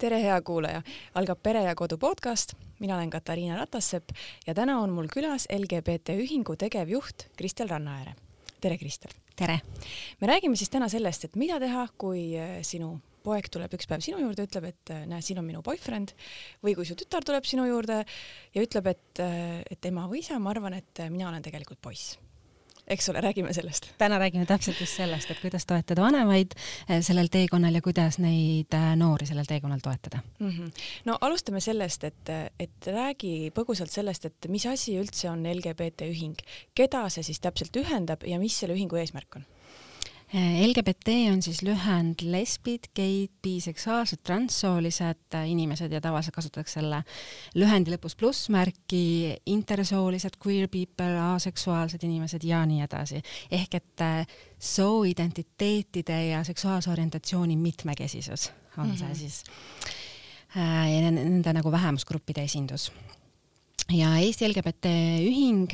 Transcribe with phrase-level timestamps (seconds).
[0.00, 0.80] tere, hea kuulaja,
[1.18, 4.14] algab Pere ja Kodu podcast, mina olen Katariina Ratassepp
[4.46, 8.14] ja täna on mul külas LGBT ühingu tegevjuht Kristel Rannaääre.
[8.60, 9.12] tere, Kristel.
[9.36, 9.60] tere.
[10.20, 14.00] me räägime siis täna sellest, et mida teha, kui äh, sinu poeg tuleb üks päev
[14.00, 16.16] sinu juurde, ütleb, et äh, näe, siin on minu boyfriend
[16.64, 18.00] või kui su tütar tuleb sinu juurde
[18.54, 22.16] ja ütleb, et, äh, et ema või isa, ma arvan, et mina olen tegelikult poiss
[22.90, 23.90] eks ole, räägime sellest.
[23.98, 26.56] täna räägime täpselt just sellest, et kuidas toetada vanemaid
[26.88, 30.50] eh, sellel teekonnal ja kuidas neid eh, noori sellel teekonnal toetada mm.
[30.50, 30.82] -hmm.
[31.04, 36.36] no alustame sellest, et, et räägi põgusalt sellest, et mis asi üldse on LGBT ühing,
[36.74, 39.46] keda see siis täpselt ühendab ja mis selle ühingu eesmärk on
[40.32, 47.00] LGBT on siis lühend lesbid, geid, biseksuaalsed, transsoolised eh, inimesed ja tavaliselt kasutatakse selle
[47.58, 49.02] lühendi lõpus plussmärki,
[49.50, 53.22] intersoolised, queer people, aseksuaalsed inimesed ja nii edasi.
[53.50, 58.98] ehk et eh, sooidentiteetide ja seksuaalse orientatsiooni mitmekesisus on mm -hmm.
[58.98, 59.16] see mhm.
[59.16, 59.44] siis
[60.54, 62.92] ja nende nagu vähemusgruppide esindus
[63.88, 64.90] ja Eesti LGBT
[65.26, 65.72] Ühing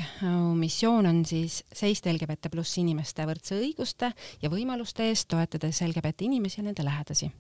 [0.59, 6.61] missioon on siis seista LGBT pluss inimeste võrdse õiguste ja võimaluste eest, toetades LGBT inimesi
[6.61, 7.31] ja nende lähedasi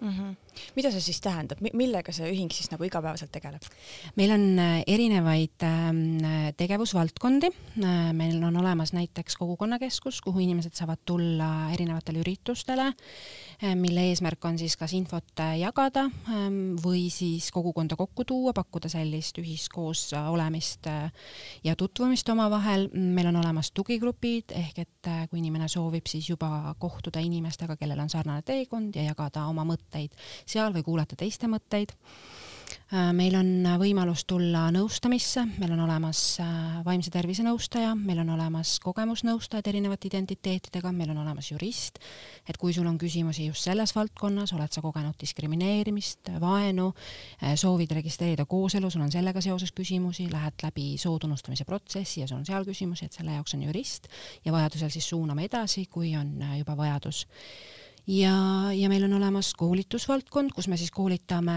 [0.00, 0.08] mm.
[0.08, 0.36] -hmm.
[0.76, 3.62] mida see siis tähendab, millega see ühing siis nagu igapäevaselt tegeleb?
[4.16, 7.50] meil on äh, erinevaid ähm, tegevusvaldkondi,
[7.82, 14.44] äh, meil on olemas näiteks kogukonnakeskus, kuhu inimesed saavad tulla erinevatele üritustele, äh, mille eesmärk
[14.44, 20.86] on siis kas infot jagada ähm, või siis kogukonda kokku tuua, pakkuda sellist ühiskoos olemist
[21.64, 22.88] ja tutvumist omavahel.
[22.92, 28.10] meil on olemas tugigrupid ehk et kui inimene soovib siis juba kohtuda inimestega, kellel on
[28.10, 31.94] sarnane teekond ja jagada oma mõtteid mõtteid seal või kuulata teiste mõtteid.
[32.86, 33.48] Äh, meil on
[33.78, 36.48] võimalus tulla nõustamisse, meil on olemas äh,
[36.86, 41.98] vaimse tervise nõustaja, meil on olemas kogemusnõustajad erinevate identiteetidega, meil on olemas jurist,
[42.46, 46.92] et kui sul on küsimusi just selles valdkonnas, oled sa kogenud diskrimineerimist, vaenu,
[47.42, 52.38] äh, soovid registreerida kooselu, sul on sellega seoses küsimusi, lähed läbi sootunnustamise protsessi ja sul
[52.38, 54.06] on seal küsimusi, et selle jaoks on jurist
[54.44, 57.26] ja vajadusel siis suuname edasi, kui on juba vajadus
[58.06, 58.34] ja,
[58.72, 61.56] ja meil on olemas koolitusvaldkond, kus me siis koolitame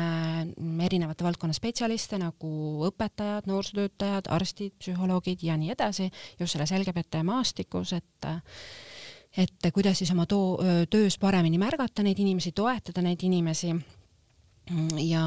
[0.86, 2.52] erinevate valdkonna spetsialiste nagu
[2.90, 8.30] õpetajad, noorsootöötajad, arstid, psühholoogid ja nii edasi, just selles LGBT maastikus, et
[9.38, 10.58] et kuidas siis oma too,
[10.90, 13.76] töös paremini märgata neid inimesi, toetada neid inimesi
[15.02, 15.24] ja,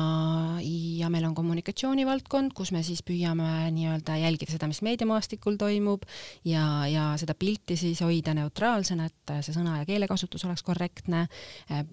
[0.98, 6.06] ja meil on kommunikatsioonivaldkond, kus me siis püüame nii-öelda jälgida seda, mis meediamaastikul toimub
[6.48, 11.26] ja, ja seda pilti siis hoida neutraalsena, et see sõna- ja keelekasutus oleks korrektne.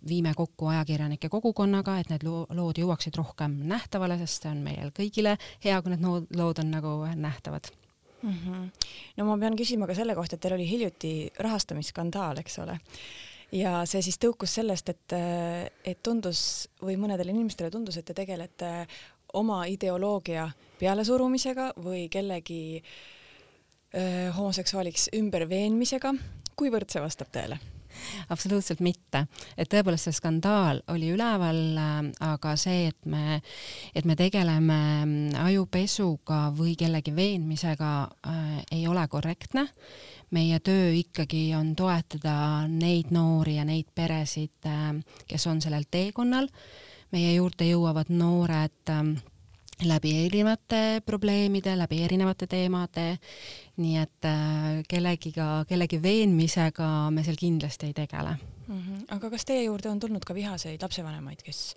[0.08, 5.38] viime kokku ajakirjanike kogukonnaga, et need lood jõuaksid rohkem nähtavale, sest see on meil kõigile
[5.64, 6.06] hea, kui need
[6.38, 7.72] lood on nagu nähtavad
[8.24, 8.34] mm.
[8.34, 8.70] -hmm.
[9.18, 12.80] no ma pean küsima ka selle kohta, et teil oli hiljuti rahastamisskandaal, eks ole
[13.52, 15.16] ja see siis tõukus sellest, et,
[15.86, 16.42] et tundus
[16.82, 18.72] või mõnedele inimestele tundus, et te tegelete
[19.34, 20.50] oma ideoloogia
[20.80, 26.14] pealesurumisega või kellegi öö, homoseksuaaliks ümberveenmisega.
[26.56, 27.59] kuivõrd see vastab tõele?
[28.30, 29.26] Absoluutselt mitte,
[29.58, 31.60] et tõepoolest see skandaal oli üleval,
[32.26, 33.42] aga see, et me,
[33.96, 34.80] et me tegeleme
[35.44, 39.68] ajupesuga või kellegi veenmisega äh, ei ole korrektne
[40.36, 44.94] meie töö ikkagi on toetada neid noori ja neid peresid, äh,
[45.28, 46.50] kes on sellel teekonnal.
[47.09, 49.16] meie juurde jõuavad noored ähm,
[49.85, 53.17] läbi erinevate probleemide, läbi erinevate teemade,
[53.79, 58.35] nii et äh, kellegiga, kellegi veenmisega me seal kindlasti ei tegele
[58.67, 58.81] mm.
[58.81, 59.06] -hmm.
[59.16, 61.75] aga kas teie juurde on tulnud ka vihaseid lapsevanemaid, kes,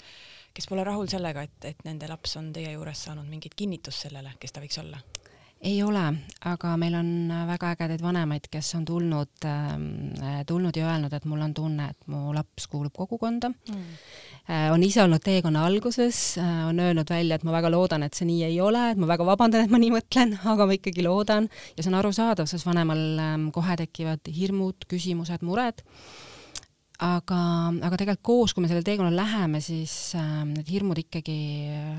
[0.54, 4.34] kes pole rahul sellega, et, et nende laps on teie juures saanud mingit kinnitust sellele,
[4.40, 4.98] kes ta võiks olla?
[5.62, 6.02] Ei ole,
[6.50, 7.10] aga meil on
[7.46, 12.08] väga ägedaid vanemaid, kes on tulnud äh,, tulnud ja öelnud, et mul on tunne, et
[12.10, 13.52] mu laps kuulub kogukonda.
[13.70, 13.84] Mm..
[14.50, 18.18] Äh, on ise olnud teekonna alguses äh,, on öelnud välja, et ma väga loodan, et
[18.18, 21.06] see nii ei ole, et ma väga vabandan, et ma nii mõtlen, aga ma ikkagi
[21.06, 21.46] loodan.
[21.76, 25.86] Ja see on arusaadav, sest vanemal äh, kohe tekivad hirmud, küsimused, mured
[27.02, 27.38] aga,
[27.88, 31.36] aga tegelikult koos, kui me sellele teekonnale läheme, siis äh, need hirmud ikkagi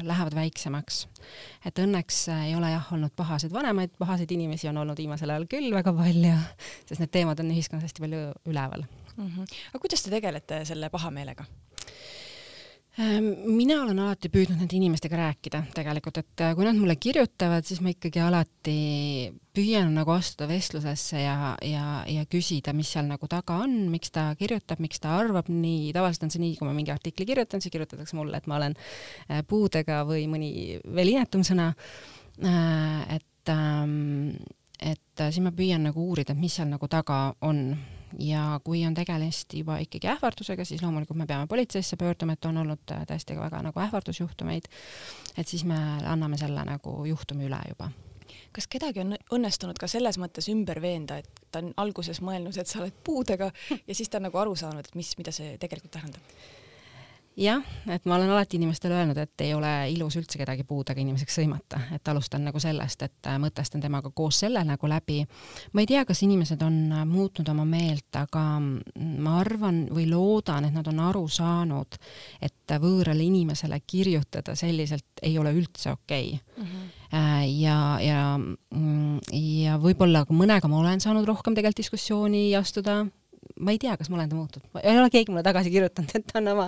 [0.08, 1.04] lähevad väiksemaks.
[1.66, 5.48] et õnneks äh, ei ole jah olnud pahaseid vanemaid, pahaseid inimesi on olnud viimasel ajal
[5.52, 6.36] küll väga palju,
[6.88, 9.28] sest need teemad on ühiskonnas hästi palju üleval mm.
[9.28, 9.60] -hmm.
[9.72, 11.46] aga kuidas te tegelete selle pahameelega?
[13.02, 17.66] Ehm, mina olen alati püüdnud nende inimestega rääkida tegelikult, et äh, kui nad mulle kirjutavad,
[17.66, 18.76] siis ma ikkagi alati
[19.58, 24.28] püüan nagu astuda vestlusesse ja, ja, ja küsida, mis seal nagu taga on, miks ta
[24.38, 27.74] kirjutab, miks ta arvab nii, tavaliselt on see nii, kui ma mingi artikli kirjutan, siis
[27.74, 30.54] kirjutatakse mulle, et ma olen äh, puudega või mõni
[30.86, 31.72] veel inetum sõna.
[32.46, 34.38] Äh, et, ähm,
[34.78, 37.66] et siis ma püüan nagu uurida, mis seal nagu taga on
[38.20, 42.58] ja kui on tegemist juba ikkagi ähvardusega, siis loomulikult me peame politseisse pöörduma, et on
[42.64, 44.70] olnud tõesti väga nagu ähvardusjuhtumeid,
[45.38, 47.92] et siis me anname selle nagu juhtumi üle juba
[48.54, 52.70] kas kedagi on õnnestunud ka selles mõttes ümber veenda, et ta on alguses mõelnud, et
[52.70, 53.50] sa oled puudega
[53.88, 56.36] ja siis ta on nagu aru saanud, et mis, mida see tegelikult tähendab?
[57.38, 61.40] Jah, et ma olen alati inimestele öelnud, et ei ole ilus üldse kedagi puudega inimeseks
[61.40, 65.24] sõimata, et alustan nagu sellest, et äh, mõtestan temaga koos selle nagu läbi.
[65.74, 70.70] ma ei tea, kas inimesed on äh, muutnud oma meelt, aga ma arvan või loodan,
[70.70, 71.98] et nad on aru saanud,
[72.42, 76.64] et võõrale inimesele kirjutada selliselt ei ole üldse okei okay.
[76.64, 76.70] mm.
[76.70, 76.92] -hmm
[77.46, 78.22] ja, ja,
[78.74, 79.20] mm,
[79.62, 83.04] ja võib-olla mõnega ma olen saanud rohkem tegelikult diskussiooni astuda,
[83.64, 86.28] ma ei tea, kas ma olen ta muutnud, ei ole keegi mulle tagasi kirjutanud, et
[86.30, 86.68] ta on oma,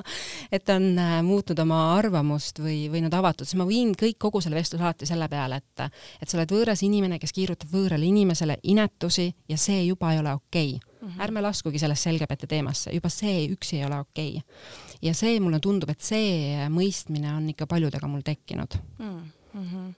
[0.52, 4.18] et ta on äh, muutnud oma arvamust või, või nüüd avatud, siis ma viin kõik,
[4.22, 5.86] kogu selle vestluse alati selle peale, et
[6.22, 10.34] et sa oled võõras inimene, kes kirjutab võõrale inimesele inetusi ja see juba ei ole
[10.36, 10.92] okei okay.
[11.02, 11.08] mm.
[11.08, 11.24] -hmm.
[11.28, 15.00] ärme laskugi sellest selgepete teemasse, juba see üksi ei ole okei okay..
[15.02, 19.20] ja see mulle tundub, et see mõistmine on ikka paljudega mul tekkinud mm.
[19.54, 19.94] -hmm.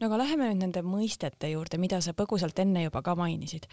[0.00, 3.66] no aga läheme nüüd nende mõistete juurde, mida sa põgusalt enne juba ka mainisid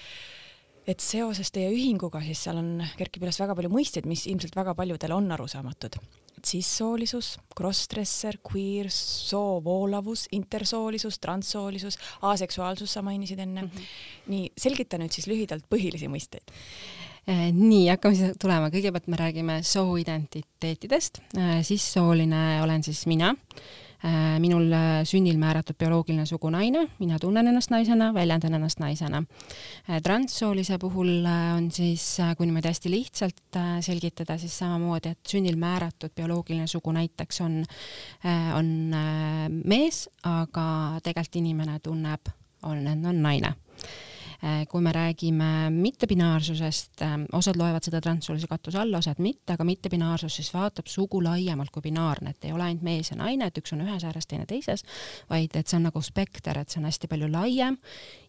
[0.88, 4.76] et seoses teie ühinguga siis seal on, kerkib üles väga palju mõisteid, mis ilmselt väga
[4.78, 6.00] paljudele on arusaamatud.
[6.44, 13.70] sissoolisus, cross-dresser, queer, soovoolavus, intersoolisus, transsoolisus, aseksuaalsus sa mainisid enne mm.
[13.70, 14.28] -hmm.
[14.28, 16.52] nii, selgita nüüd siis lühidalt põhilisi mõisteid
[17.30, 23.36] äh, nii, hakkame siis tulema, kõigepealt me räägime sooidentiteetidest, äh, sissooline olen siis mina
[24.44, 29.24] minul äh, sünnil määratud bioloogiline sugu naine, mina tunnen ennast naisena, väljendan ennast naisena.
[29.90, 32.06] Äh, transsoolise puhul on siis,
[32.38, 37.62] kui niimoodi hästi lihtsalt selgitada, siis samamoodi, et sünnil määratud bioloogiline sugu näiteks on,
[38.58, 38.72] on
[39.64, 40.66] mees, aga
[41.04, 42.34] tegelikult inimene tunneb,
[42.68, 43.54] on, on naine
[43.84, 44.13] Äh,
[44.70, 50.36] kui me räägime mittebinaarsusest, äh, osad loevad seda transsoolise katuse alla, osad mitte, aga mittebinaarsus
[50.36, 53.72] siis vaatab sugu laiemalt kui binaarne, et ei ole ainult mees ja naine, et üks
[53.76, 54.84] on ühes ääres, teine teises,
[55.30, 57.80] vaid et see on nagu spekter, et see on hästi palju laiem.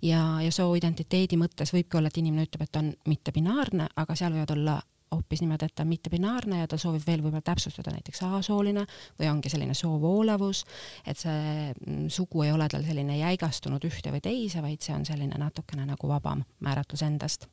[0.02, 4.54] Ja, ja sooidentiteedi mõttes võibki olla, et inimene ütleb, et on mittebinaarne, aga seal võivad
[4.54, 4.78] olla
[5.14, 8.86] hoopis niimoodi, et ta on mittebinaarne ja ta soovib veel võib-olla täpsustada näiteks asooline
[9.18, 10.64] või ongi selline soovoolavus,
[11.06, 15.06] et see mm, sugu ei ole tal selline jäigastunud ühte või teise, vaid see on
[15.08, 17.48] selline natukene nagu vabam määratlus endast.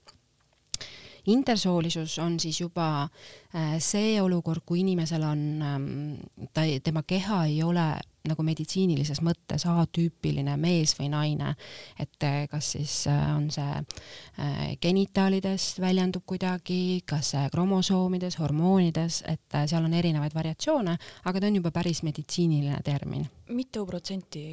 [1.30, 7.62] Intersoolisus on siis juba äh, see olukord, kui inimesel on, ähm, ta, tema keha ei
[7.64, 7.92] ole
[8.30, 11.56] nagu meditsiinilises mõttes atüüpiline mees või naine,
[12.00, 19.60] et eh, kas siis eh, on see eh, genitaalides väljendub kuidagi, kas kromosoomides, hormoonides, et
[19.66, 23.26] seal on erinevaid variatsioone, aga ta on juba päris meditsiiniline termin.
[23.56, 24.44] Mitu protsenti?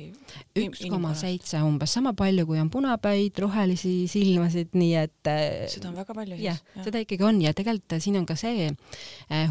[0.59, 5.33] üks koma seitse umbes, sama palju kui on punapäid, rohelisi silmasid, nii et
[5.73, 6.63] seda on väga palju siis?
[6.85, 8.69] seda ikkagi on ja tegelikult siin on ka see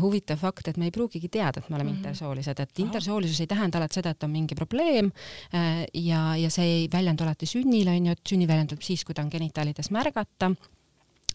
[0.01, 2.05] huvitav fakt, et me ei pruugigi teada, et me oleme mm -hmm.
[2.05, 5.11] intersoolised, et intersoolisus ei tähenda alati seda, et on mingi probleem
[5.53, 9.21] äh, ja, ja see ei väljendu alati sünnil, onju, et sünni väljendub siis, kui ta
[9.25, 10.51] on genitaalides märgata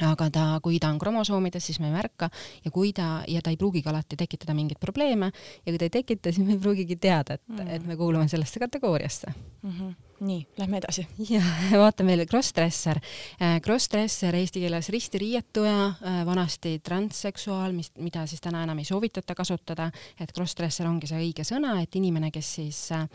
[0.00, 2.30] aga ta, kui ta on kromosoomides, siis me ei märka
[2.64, 5.96] ja kui ta, ja ta ei pruugigi alati tekitada mingeid probleeme ja kui ta ei
[6.00, 9.70] tekita, siis me ei pruugigi teada, et mm., et me kuulume sellesse kategooriasse mm.
[9.70, 11.06] -hmm nii, lähme edasi.
[11.30, 11.42] ja
[11.82, 13.00] vaatame veel crossdresser.
[13.42, 19.34] Äh, crossdresser eesti keeles ristiriietuja, äh, vanasti transseksuaal, mis, mida siis täna enam ei soovitata
[19.34, 19.88] kasutada,
[20.20, 23.06] et crossdresser ongi see õige sõna, et inimene, kes siis äh,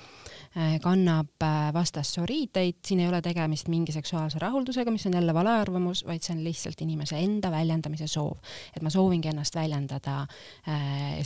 [0.84, 6.36] kannab vastassoriiteid, siin ei ole tegemist mingi seksuaalse rahuldusega, mis on jälle valearvamus, vaid see
[6.36, 8.38] on lihtsalt inimese enda väljendamise soov.
[8.76, 10.26] et ma soovingi ennast väljendada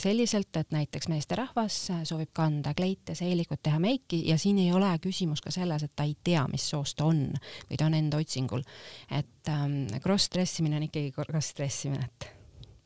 [0.00, 5.42] selliselt, et näiteks meesterahvas soovib kanda kleite, seelikut, teha meiki ja siin ei ole küsimus
[5.42, 7.24] ka selles, selles, et ta ei tea, mis soost ta on
[7.70, 8.64] või ta on enda otsingul.
[9.10, 12.32] et ähm, cross-dress imine on ikkagi cross-dress imine, et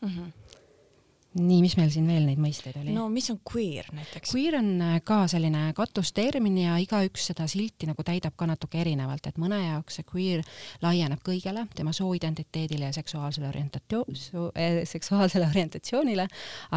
[0.01, 0.09] mm.
[0.09, 0.46] -hmm
[1.37, 2.95] nii, mis meil siin veel neid mõisteid oli?
[2.95, 4.33] no mis on queer näiteks?
[4.33, 9.29] Queer on äh, ka selline katustermin ja igaüks seda silti nagu täidab ka natuke erinevalt,
[9.29, 10.45] et mõne jaoks see queer
[10.85, 14.21] laieneb kõigele, tema sooidentiteedile ja seksuaalsele orientatsioon,
[14.53, 16.29] äh, seksuaalsele orientatsioonile,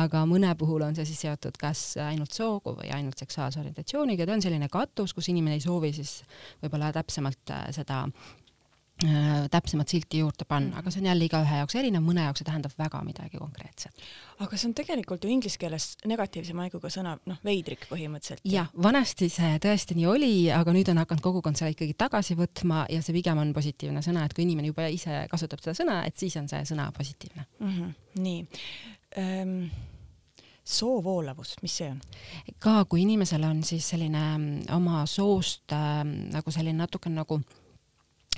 [0.01, 4.37] aga mõne puhul on see siis seotud kas ainult sooga või ainult seksuaalse orientatsiooniga, ta
[4.37, 6.19] on selline katus, kus inimene ei soovi siis
[6.63, 8.05] võib-olla täpsemalt äh, seda
[8.99, 12.73] täpsemat silti juurde panna, aga see on jälle igaühe jaoks erinev, mõne jaoks see tähendab
[12.77, 14.03] väga midagi konkreetset.
[14.43, 18.43] aga see on tegelikult ju inglise keeles negatiivse maiguga sõna, noh, veidrik põhimõtteliselt.
[18.43, 22.85] jah, vanasti see tõesti nii oli, aga nüüd on hakanud kogukond selle ikkagi tagasi võtma
[22.91, 26.19] ja see pigem on positiivne sõna, et kui inimene juba ise kasutab seda sõna, et
[26.19, 27.71] siis on see sõna positiivne mm.
[27.77, 27.95] -hmm.
[28.19, 28.47] nii
[29.17, 29.69] ähm
[30.69, 32.01] soovoolavus, mis see on?
[32.61, 36.03] ka kui inimesel on siis selline mm, oma soost äh,
[36.33, 37.39] nagu selline natuke nagu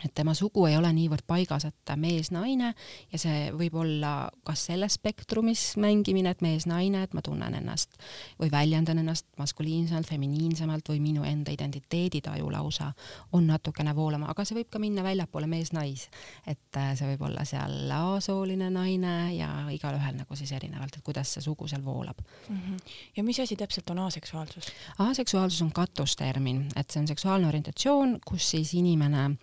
[0.05, 2.73] et tema sugu ei ole niivõrd paigas, et mees-naine
[3.11, 4.13] ja see võib olla
[4.47, 7.97] kas selles spektrumis mängimine, et mees-naine, et ma tunnen ennast
[8.39, 12.91] või väljendan ennast maskuliinsemalt, feminiinsemalt või minu enda identiteeditaju lausa
[13.37, 16.07] on natukene voolama, aga see võib ka minna väljapoole mees-nais.
[16.47, 21.33] et äh, see võib olla seal asooline naine ja igalühel nagu siis erinevalt, et kuidas
[21.35, 22.57] see sugu seal voolab mm.
[22.57, 22.77] -hmm.
[23.17, 24.71] ja mis asi täpselt on aseksuaalsus?
[24.99, 29.37] aseksuaalsus on katustermin, et see on seksuaalne orientatsioon, kus siis inimene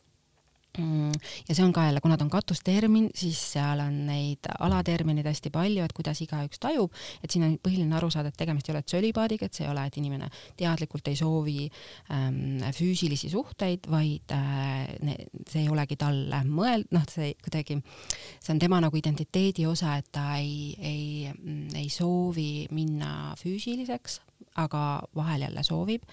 [0.78, 5.50] ja see on ka jälle, kuna ta on katustermin, siis seal on neid alatermineid hästi
[5.54, 8.82] palju, et kuidas igaüks tajub, et siin on põhiline aru saada, et tegemist ei ole
[8.87, 11.66] tsölibaadiga, et see ei ole, et inimene teadlikult ei soovi
[12.14, 14.87] ähm, füüsilisi suhteid, vaid äh,
[15.49, 17.80] see ei olegi talle mõeld-, noh, see kuidagi,
[18.38, 21.35] see on tema nagu identiteedi osa, et ta ei, ei,
[21.78, 24.20] ei soovi minna füüsiliseks
[24.59, 24.83] aga
[25.17, 26.05] vahel jälle soovib.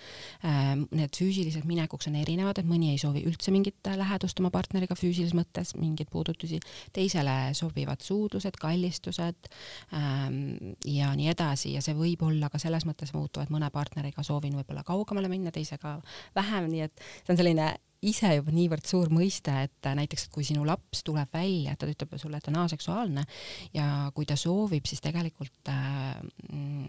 [0.46, 4.98] Ähm, need füüsilised minekuks on erinevad, et mõni ei soovi üldse mingit lähedust oma partneriga
[4.98, 6.60] füüsilises mõttes, mingeid puudutusi,
[6.96, 9.50] teisele sobivad suudlused, kallistused
[9.96, 14.24] ähm, ja nii edasi ja see võib olla ka selles mõttes muutuv, et mõne partneriga
[14.24, 15.98] soovin võib-olla kaugemale minna, teisega
[16.36, 17.74] vähem, nii et see on selline
[18.06, 22.16] ise juba niivõrd suur mõiste, et näiteks, et kui sinu laps tuleb välja, ta ütleb
[22.20, 23.24] sulle, et ta on aseksuaalne
[23.76, 26.18] ja kui ta soovib, siis tegelikult äh,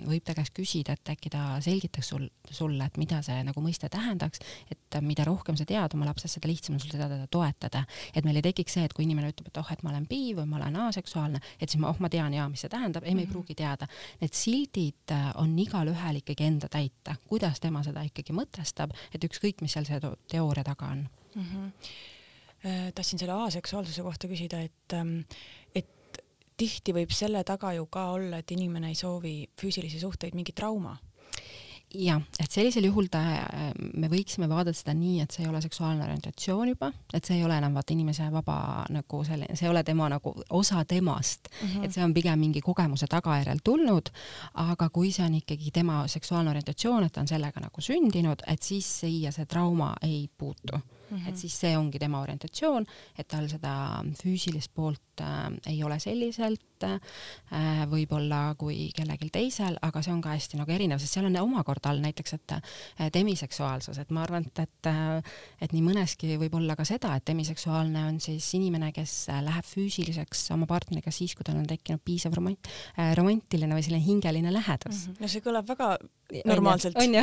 [0.07, 3.91] võib ta käest küsida, et äkki ta selgitaks sul, sulle, et mida see nagu mõiste
[3.93, 7.85] tähendaks, et mida rohkem sa tead oma lapsest, seda lihtsam on sul seda teda toetada.
[8.15, 10.35] et meil ei tekiks see, et kui inimene ütleb, et oh, et ma olen bi
[10.37, 13.15] või ma olen aseksuaalne, et siis ma, oh, ma tean jaa, mis see tähendab, ei,
[13.15, 13.33] me ei mhm.
[13.33, 13.89] pruugi teada.
[14.21, 19.63] Need sildid äh, on igalühel ikkagi enda täita, kuidas tema seda ikkagi mõtestab, et ükskõik,
[19.65, 21.06] mis seal see teooria taga on
[21.37, 21.43] mm.
[21.43, 22.93] -hmm.
[22.95, 25.21] tahtsin selle aseksuaalsuse kohta küsida, et, ähm,
[25.75, 26.23] et
[26.57, 30.97] tihti võib selle taga ju ka olla, et inimene ei soovi füüsilisi suhteid, mingi trauma
[31.95, 35.61] jah, et sellisel juhul ta, äh, me võiksime vaadata seda nii, et see ei ole
[35.65, 38.59] seksuaalne orientatsioon juba, et see ei ole enam vaata inimese vaba
[38.93, 41.85] nagu selline, see ei ole tema nagu osa temast mm, -hmm.
[41.85, 44.11] et see on pigem mingi kogemuse tagajärjel tulnud,
[44.67, 48.63] aga kui see on ikkagi tema seksuaalne orientatsioon, et ta on sellega nagu sündinud, et
[48.63, 51.17] siis siia see trauma ei puutu mm.
[51.17, 51.29] -hmm.
[51.29, 52.87] et siis see ongi tema orientatsioon,
[53.19, 60.03] et tal seda füüsilist poolt äh, ei ole selliselt äh, võib-olla kui kellelgi teisel, aga
[60.05, 64.01] see on ka hästi nagu erinev, sest seal on omakorda all näiteks, et äh, demiseksuaalsus,
[64.03, 68.07] et ma arvan, et, et äh, et nii mõneski võib olla ka seda, et demiseksuaalne
[68.11, 72.71] on siis inimene, kes läheb füüsiliseks oma partneriga siis, kui tal on tekkinud piisav romant-
[73.19, 75.13] romantiline või selline hingeline lähedus mm.
[75.13, 75.23] -hmm.
[75.23, 75.97] no see kõlab väga
[76.45, 76.97] normaalselt.
[76.97, 77.21] on ju,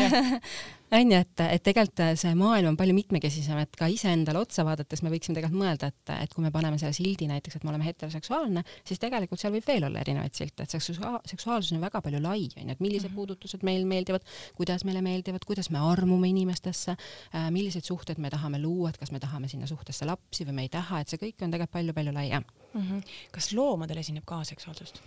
[1.00, 5.04] on ju, et, et tegelikult see maailm on palju mitmekesisem, et ka iseendale otsa vaadates
[5.04, 7.88] me võiksime tegelikult mõelda, et, et kui me paneme selle sildi näiteks, et me oleme
[7.88, 12.22] heteroseksuaalne, siis tegelikult seal võib veel olla erinevaid silte, et seksuaal, seksuaalsus on väga palju
[12.24, 13.16] lai, on ju, et millised mm -hmm.
[13.16, 14.26] puudutused meil meeldivad,
[14.58, 19.12] kuidas meile meeldivad, kuidas me armume inimestesse äh,, milliseid suhteid me tahame luua, et kas
[19.12, 22.14] me tahame sinna suhtesse lapsi või me ei taha, et see kõik on tegelikult palju-palju
[22.14, 22.82] laiem mm.
[22.82, 23.02] -hmm.
[23.32, 25.02] kas loomadel esineb ka seksuaalsust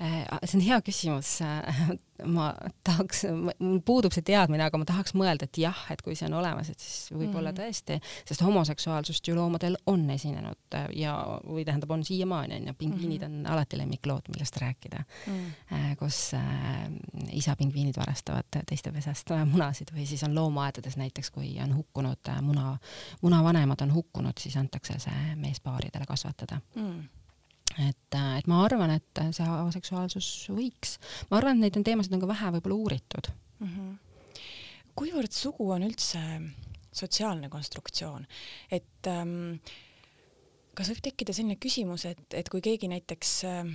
[0.00, 0.26] äh,?
[0.44, 1.40] see on hea küsimus
[2.36, 2.50] ma
[2.84, 3.24] tahaks,
[3.58, 6.70] mul puudub see teadmine, aga ma tahaks mõelda, et jah, et kui see on olemas,
[6.70, 7.96] et siis võib-olla mm tõesti,
[8.28, 13.40] sest homoseksuaalsust ju loomadel on esinenud äh, ja, või tähendab, on siiamaani onju, pingviinid mm
[13.40, 15.96] on alati lemmiklood, millest rääkida mm, -hmm.
[15.98, 16.42] kus äh,
[17.32, 22.76] isapingviinid varastavad teiste pesast munasid või siis on loomaaedades näiteks, kui on hukkunud äh, muna,
[23.22, 27.00] munavanemad on hukkunud, siis antakse see meespaaridele kasvatada mm.
[27.88, 30.98] et, äh, et ma arvan, et see aseksuaalsus võiks,
[31.30, 33.68] ma arvan, et neid on teemasid on ka vähe võib-olla uuritud mm.
[33.68, 34.42] -hmm.
[34.94, 36.20] kuivõrd sugu on üldse
[36.92, 38.26] sotsiaalne konstruktsioon,
[38.70, 39.60] et ähm,
[40.80, 43.72] kas võib tekkida selline küsimus, et, et kui keegi näiteks äh,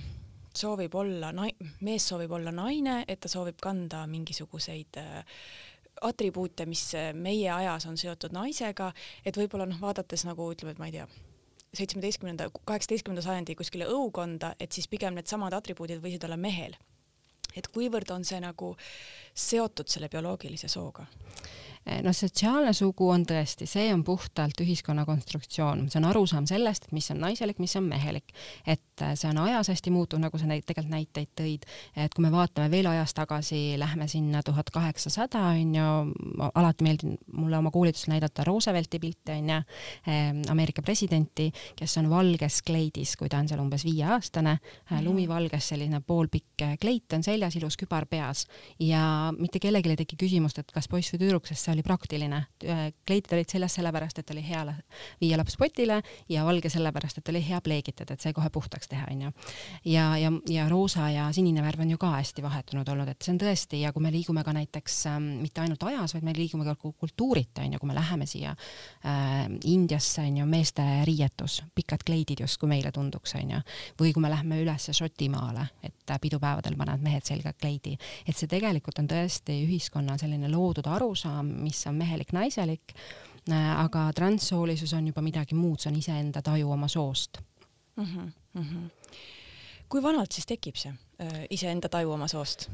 [0.56, 1.54] soovib olla nai-,
[1.86, 5.44] mees soovib olla naine, et ta soovib kanda mingisuguseid äh,
[6.06, 8.90] atribuute, mis äh, meie ajas on seotud naisega,
[9.24, 11.06] et võib-olla noh, vaadates nagu ütleme, et ma ei tea,
[11.76, 16.74] seitsmeteistkümnenda, kaheksateistkümnenda sajandi kuskile õukonda, et siis pigem needsamad atribuudid võisid olla mehel.
[17.56, 18.74] et kuivõrd on see nagu
[19.32, 21.06] seotud selle bioloogilise sooga?
[21.86, 26.88] Eh, no sotsiaalne sugu on tõesti, see on puhtalt ühiskonna konstruktsioon, see on arusaam sellest,
[26.88, 28.32] et mis on naiselik, mis on mehelik.
[28.66, 32.24] et eh, see on ajas hästi muutuv, nagu sa neid tegelikult näiteid tõid, et kui
[32.24, 35.84] me vaatame veel ajas tagasi, lähme sinna tuhat kaheksasada onju,
[36.58, 39.60] alati meeldib mulle oma koolitusel näidata Roosevelti pilte onju,
[40.10, 45.04] eh, Ameerika presidenti, kes on valges kleidis, kui ta on seal umbes viieaastane -hmm.
[45.04, 48.46] lumivalges selline poolpikk kleit on seljas, ilus kübar peas
[48.80, 52.42] ja mitte kellelgi ei teki küsimust, et kas poiss või tüdruk, sest see oli praktiline.
[53.06, 54.64] kleidid olid seljas sellepärast, et oli hea
[55.20, 59.06] viia laps potile ja valge sellepärast, et oli hea pleegitada, et sai kohe puhtaks teha,
[59.12, 59.32] onju.
[59.84, 63.34] ja, ja, ja roosa ja sinine värv on ju ka hästi vahetunud olnud, et see
[63.34, 66.66] on tõesti ja kui me liigume ka näiteks äh, mitte ainult ajas, vaid me liigume
[66.66, 72.70] ka kultuurita, onju, kui me läheme siia äh, Indiasse, onju, meeste riietus, pikad kleidid justkui
[72.70, 73.62] meile tunduks, onju.
[74.00, 78.50] või kui me läheme üles Šotimaale, et äh, pidupäevadel panevad mehed selga kleidi, et see
[78.50, 82.94] tegelikult on tõesti ühiskonna selline loodud arusaam, mis on mehelik-naiselik
[83.50, 87.40] äh,, aga transsoolisus on juba midagi muud, see on iseenda taju oma soost
[87.96, 88.04] mm.
[88.04, 88.88] -hmm, mm -hmm.
[89.88, 90.94] Kui vanalt siis tekib see?
[91.16, 92.66] Äh, iseenda taju oma soost?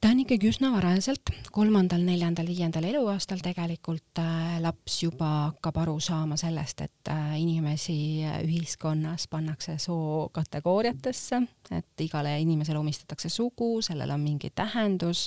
[0.00, 5.98] ta on ikkagi üsna varajaselt, kolmandal, neljandal, viiendal eluaastal tegelikult äh, laps juba hakkab aru
[6.00, 7.96] saama sellest, et äh, inimesi
[8.46, 11.42] ühiskonnas pannakse sookategooriatesse,
[11.76, 15.26] et igale inimesele omistatakse sugu, sellel on mingi tähendus,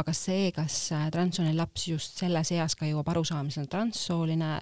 [0.00, 0.78] aga see, kas
[1.12, 4.54] transsooline laps just selles eas ka jõuab arusaamisele transsooline,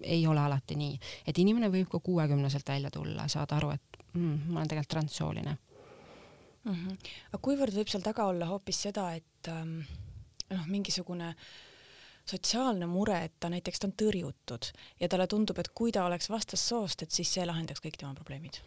[0.00, 0.96] ei ole alati nii,
[1.28, 5.56] et inimene võib ka kuuekümneselt välja tulla, saada aru, et mm, ma olen tegelikult transsooline
[6.64, 6.72] mm.
[6.72, 6.96] -hmm.
[7.32, 9.80] aga kuivõrd võib seal taga olla hoopis seda, et ähm,
[10.50, 11.34] noh, mingisugune
[12.24, 16.30] sotsiaalne mure, et ta näiteks, ta on tõrjutud ja talle tundub, et kui ta oleks
[16.32, 18.62] vastassoost, et siis see lahendaks kõik tema probleemid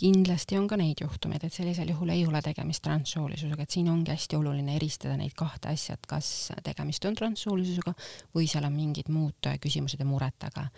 [0.00, 4.14] kindlasti on ka neid juhtumeid, et sellisel juhul ei ole tegemist transsoolisusega, et siin ongi
[4.14, 6.30] hästi oluline eristada neid kahte asja, et kas
[6.64, 7.94] tegemist on transsoolisusega
[8.36, 10.68] või seal on mingid muud küsimused ja mured taga.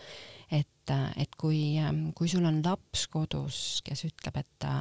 [0.52, 1.79] et, et kui,
[2.19, 4.75] kui sul on laps kodus, kes ütleb, et ta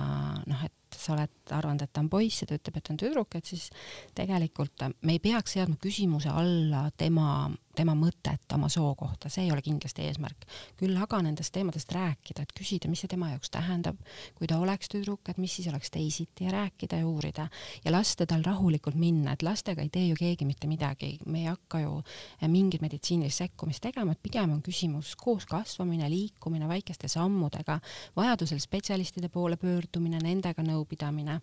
[0.49, 3.01] noh, et sa oled arvanud, et ta on poiss ja ta ütleb, et ta on
[3.01, 3.69] tüdruk, et siis
[4.17, 9.51] tegelikult me ei peaks seadma küsimuse alla tema, tema mõtet oma soo kohta, see ei
[9.53, 10.45] ole kindlasti eesmärk.
[10.77, 13.99] küll aga nendest teemadest rääkida, et küsida, mis see tema jaoks tähendab,
[14.35, 17.47] kui ta oleks tüdruk, et mis siis oleks teisiti ja rääkida ja uurida
[17.85, 21.49] ja lasta tal rahulikult minna, et lastega ei tee ju keegi mitte midagi, me ei
[21.49, 22.01] hakka ju
[22.47, 27.79] mingit meditsiinilist sekkumist tegema, et pigem on küsimus koos kasvamine, liikumine väikeste sammudega,
[28.15, 31.39] vajadusel spetsialistide poole pöördumine, nendega nõu nõupidamine.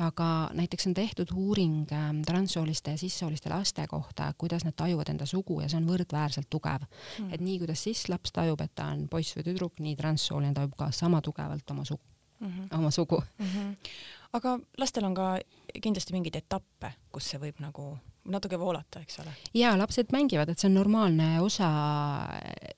[0.00, 0.26] aga
[0.56, 5.60] näiteks on tehtud uuring ähm, transsooliste ja sissooliste laste kohta, kuidas nad tajuvad enda sugu
[5.60, 7.32] ja see on võrdväärselt tugev mm..
[7.32, 10.90] et nii, kuidas sisslaps tajub, et ta on poiss või tüdruk, nii transsooline tajub ka
[10.96, 12.02] sama tugevalt oma sugu
[12.40, 12.78] mm, -hmm.
[12.78, 13.46] oma sugu mm.
[13.46, 13.76] -hmm.
[14.32, 15.38] aga lastel on ka
[15.82, 19.34] kindlasti mingeid etappe, kus see võib nagu natuke voolata, eks ole.
[19.54, 21.68] ja lapsed mängivad, et see on normaalne osa,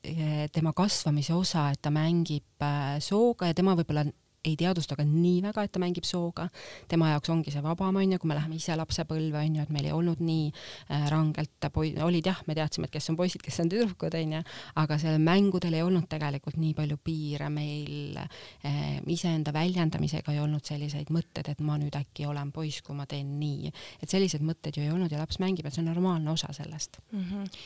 [0.05, 4.07] eh, tema kasvamise osa, et ta mängib äh, sooga ja tema võib-olla
[4.45, 6.49] ei teadvusta ka nii väga, et ta mängib sooga.
[6.89, 9.95] tema jaoks ongi see vabam, onju, kui me läheme ise lapsepõlve, onju, et meil ei
[9.97, 11.69] olnud nii äh, rangelt
[12.05, 14.43] olid jah, me teadsime, et kes on poisid, kes on tüdrukud, onju,
[14.83, 20.65] aga seal mängudel ei olnud tegelikult nii palju piire, meil äh, iseenda väljendamisega ei olnud
[20.67, 23.73] selliseid mõtteid, et ma nüüd äkki olen poiss, kui ma teen nii.
[24.03, 27.01] et selliseid mõtteid ju ei olnud ja laps mängib, et see on normaalne osa sellest
[27.13, 27.25] mm.
[27.25, 27.65] -hmm.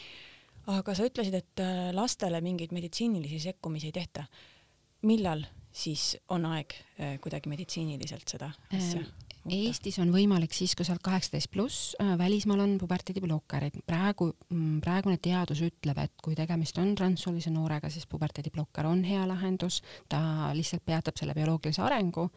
[0.78, 4.24] aga sa ütlesid, et äh, lastele mingeid meditsiinilisi sekkumisi ei tehta.
[5.02, 5.44] millal
[5.78, 9.28] siis on aeg äh, kuidagi meditsiiniliselt seda asja muuta?
[9.48, 13.80] Eestis on võimalik siis, kui sa oled kaheksateist pluss, äh, välismaal on puberteediblokkerid.
[13.86, 19.26] praegu, mm, praegune teadus ütleb, et kui tegemist on transsoolise noorega, siis puberteediblokker on hea
[19.28, 22.30] lahendus, ta lihtsalt peatab selle bioloogilise arengu.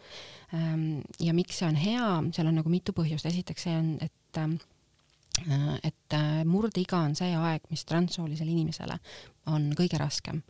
[0.53, 4.37] Ähm, ja miks see on hea, seal on nagu mitu põhjust, esiteks see on, et
[4.37, 4.55] ähm,
[5.49, 8.99] äh, et murdeiga on see aeg, mis transsoolisele inimesele
[9.47, 10.43] on kõige raskem.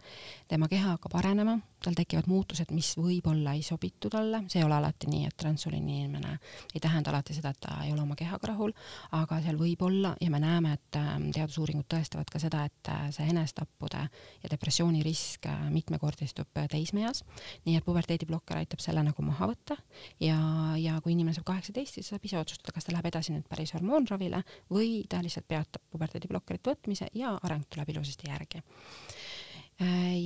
[0.48, 4.78] tema keha hakkab arenema, tal tekivad muutused, mis võib-olla ei sobitu talle, see ei ole
[4.78, 6.34] alati nii, et transsooline inimene
[6.76, 8.74] ei tähenda alati seda, et ta ei ole oma kehaga rahul,
[9.18, 13.08] aga seal võib olla ja me näeme, et ähm, teadusuuringud tõestavad ka seda, et äh,
[13.16, 14.04] see enesetappude
[14.44, 17.24] ja depressiooni risk äh, mitmekordistub äh, teismeeas,
[17.66, 19.78] nii et puberteediblokker aitab selle nagu maha võtta.
[20.22, 20.38] Ja,
[20.80, 23.74] ja kui inimene saab kaheksateist, siis saab ise otsustada, kas ta läheb edasi nüüd päris
[23.78, 28.62] hormoonravile või ta lihtsalt peatab puberteediblokkerit võtmise ja areng tuleb ilusasti järgi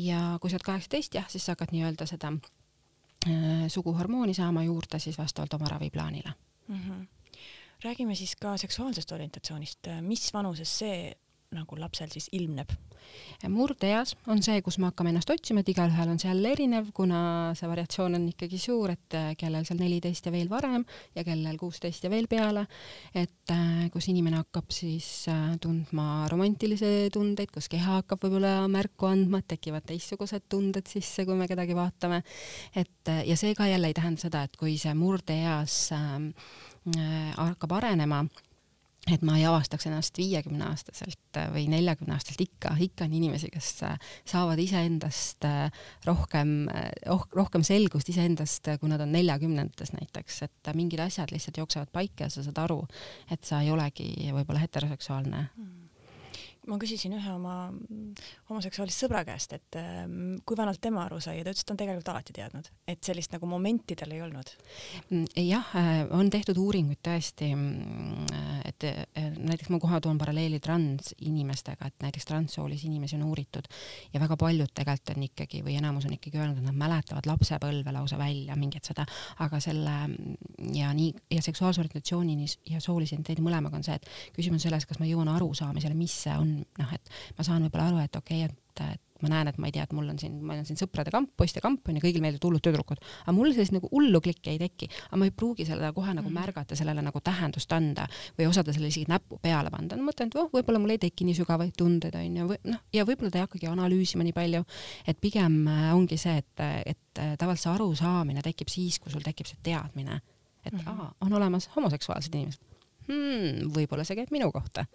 [0.04, 5.00] ja kui sa oled kaheksateist, jah, siis sa hakkad nii-öelda seda äh, suguhormooni saama juurde
[5.00, 6.34] siis vastavalt oma raviplaanile
[6.68, 6.80] mm.
[6.80, 7.06] -hmm.
[7.84, 11.14] räägime siis ka seksuaalsest orientatsioonist, mis vanuses see
[11.54, 12.74] nagu lapsel siis ilmneb?
[13.52, 17.20] murdeeas on see, kus me hakkame ennast otsima, et igalühel on seal erinev, kuna
[17.58, 20.82] see variatsioon on ikkagi suur, et äh, kellel seal neliteist ja veel varem
[21.16, 22.66] ja kellel kuusteist ja veel peale,
[23.14, 29.10] et äh, kus inimene hakkab siis äh, tundma romantilisi tundeid, kus keha hakkab võib-olla märku
[29.12, 32.24] andma, et tekivad teistsugused tunded sisse, kui me kedagi vaatame.
[32.76, 36.18] et ja see ka jälle ei tähenda seda, et kui see murdeeas äh,
[37.38, 38.24] hakkab arenema
[39.12, 43.52] et ma ei avastaks ennast viiekümne aastaselt äh, või neljakümne aastaselt ikka, ikka on inimesi,
[43.54, 45.70] kes äh, saavad iseendast äh,
[46.08, 46.56] rohkem,
[47.14, 52.26] oh, rohkem selgust iseendast, kui nad on neljakümnendates näiteks, et mingid asjad lihtsalt jooksevad paika
[52.26, 52.82] ja sa saad aru,
[53.32, 55.50] et sa ei olegi võib-olla heteroseksuaalne.
[55.56, 55.85] Mm
[56.68, 57.56] ma küsisin ühe oma
[58.50, 61.76] homoseksuaalist sõbra käest, et ähm, kui vanalt tema aru sai ja ta ütles, et ta
[61.76, 64.52] on tegelikult alati teadnud, et sellist nagu momenti tal ei olnud.
[65.10, 71.90] Mm, jah, äh, on tehtud uuringuid tõesti, mm, et näiteks ma kohe toon paralleeli transinimestega,
[71.90, 73.70] et näiteks transsoolisi inimesi on uuritud
[74.14, 77.94] ja väga paljud tegelikult on ikkagi või enamus on ikkagi öelnud, et nad mäletavad lapsepõlve
[77.94, 79.06] lausa välja mingit seda,
[79.44, 79.96] aga selle
[80.74, 85.00] ja nii ja seksuaalse orientatsiooni ja soolise identiteedi mõlemaga on see, et küsimus selles, kas
[85.02, 88.54] ma jõuan arusaamisele, mis see on noh, et ma saan võib-olla aru, et okei okay,,
[88.54, 90.80] et, et ma näen, et ma ei tea, et mul on siin, ma olen siin
[90.80, 94.20] sõprade kamp, poiste kamp on ju, kõigil meeldivad hullud tüdrukud, aga mul sellist nagu hullu
[94.24, 96.36] klikki ei teki, aga ma ei pruugi seda kohe nagu mm.
[96.36, 99.98] märgata, sellele nagu tähendust anda või osada sellele isegi näppu peale panna.
[100.04, 103.08] mõtlen, et oh, võib-olla mul ei teki nii sügavaid tundeid, on ju, või noh, ja
[103.08, 104.64] võib-olla ta ei hakkagi analüüsima nii palju,
[105.08, 109.24] et pigem äh, ongi see, et, et äh, tavaliselt see arusaamine tekib siis, kui sul
[109.26, 110.20] tekib see teadmine,
[110.66, 111.02] et mm -hmm.
[111.08, 112.75] aa, on olemas homoseksuaalsed inimesed
[113.08, 113.72] hmm,.
[113.76, 114.86] võib-olla see käib minu kohta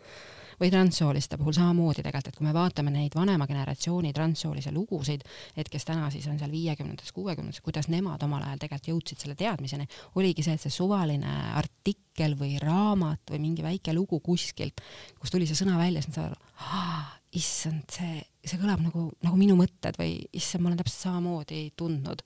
[0.61, 5.23] või transsooliste puhul samamoodi tegelikult, et kui me vaatame neid vanema generatsiooni transsoolise lugusid,
[5.57, 9.38] et kes täna siis on seal viiekümnendates, kuuekümnendates, kuidas nemad omal ajal tegelikult jõudsid selle
[9.40, 9.88] teadmiseni,
[10.20, 14.85] oligi see, et see suvaline artikkel või raamat või mingi väike lugu kuskilt,
[15.20, 19.37] kus tuli see sõna välja, siis nad saavad aru, issand, see, see kõlab nagu, nagu
[19.38, 22.25] minu mõtted või issand, ma olen täpselt samamoodi tundnud.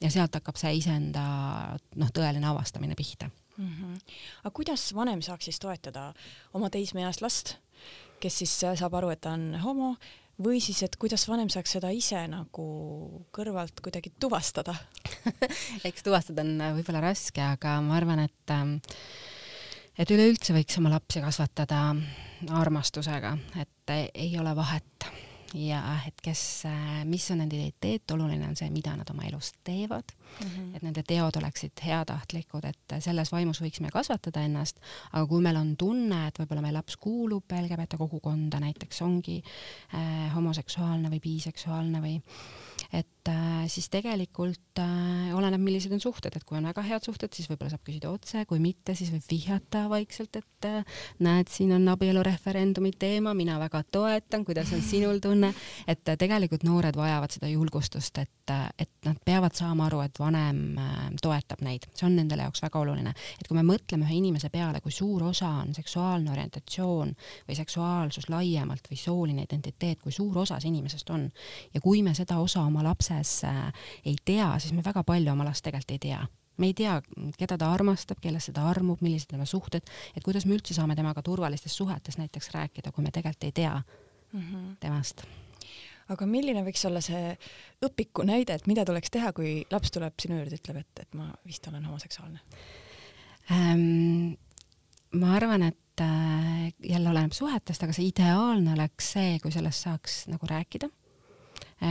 [0.00, 1.24] ja sealt hakkab see iseenda
[2.00, 3.72] noh, tõeline avastamine pihta mm.
[3.72, 3.98] -hmm.
[4.44, 6.12] aga kuidas vanem saaks siis toetada
[6.54, 7.56] oma teismeeast last,
[8.20, 9.96] kes siis äh, saab aru, et ta on homo
[10.42, 12.66] või siis, et kuidas vanem saaks seda ise nagu
[13.32, 14.74] kõrvalt kuidagi tuvastada
[15.88, 18.76] eks tuvastada on äh, võib-olla raske, aga ma arvan, et ähm,
[19.98, 21.94] et üleüldse võiks oma lapsi kasvatada
[22.52, 25.08] armastusega, et ei ole vahet
[25.54, 29.52] ja et kes, äh, mis on nende identiteet, oluline on see, mida nad oma elus
[29.64, 30.76] teevad mm, -hmm.
[30.76, 34.80] et nende teod oleksid heatahtlikud, et selles vaimus võiksime kasvatada ennast,
[35.12, 40.34] aga kui meil on tunne, et võib-olla meie laps kuulub LGBT kogukonda, näiteks ongi äh,
[40.34, 42.20] homoseksuaalne või biseksuaalne või
[42.92, 43.08] et
[43.70, 47.72] siis tegelikult äh, oleneb, millised on suhted, et kui on väga head suhted, siis võib-olla
[47.72, 52.92] saab küsida otse, kui mitte, siis võib vihjata vaikselt, et äh, näed, siin on abielureferendumi
[52.98, 55.52] teema, mina väga toetan, kuidas on sinul tunne,
[55.88, 60.18] et äh, tegelikult noored vajavad seda julgustust, et äh,, et nad peavad saama aru, et
[60.18, 63.14] vanem äh, toetab neid, see on nendele jaoks väga oluline.
[63.40, 67.12] et kui me mõtleme ühe inimese peale, kui suur osa on seksuaalne orientatsioon
[67.48, 71.28] või seksuaalsus laiemalt või sooline identiteet, kui suur osa see inimesest on
[71.74, 72.82] ja kui me seda osa oma
[73.16, 73.72] lapses äh,
[74.04, 76.26] ei tea, siis me väga palju oma last tegelikult ei tea
[76.56, 77.00] me ei tea,
[77.36, 79.84] keda ta armastab, kellesse ta armub, millised tema suhted,
[80.16, 83.74] et kuidas me üldse saame temaga turvalistes suhetes näiteks rääkida, kui me tegelikult ei tea
[84.32, 84.76] mm -hmm.
[84.80, 85.22] temast.
[86.08, 87.36] aga milline võiks olla see
[87.84, 91.32] õpiku näide, et mida tuleks teha, kui laps tuleb sinu juurde, ütleb, et, et ma
[91.46, 92.38] vist olen homoseksuaalne
[93.50, 94.32] ähm,?
[95.12, 100.26] ma arvan, et äh, jälle oleneb suhetest, aga see ideaalne oleks see, kui sellest saaks
[100.28, 100.88] nagu rääkida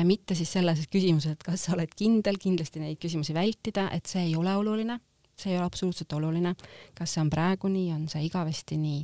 [0.04, 4.24] mitte siis selles küsimuses, et kas sa oled kindel, kindlasti neid küsimusi vältida, et see
[4.30, 4.98] ei ole oluline,
[5.38, 6.56] see ei ole absoluutselt oluline,
[6.98, 9.04] kas see on praegu nii, on see igavesti nii,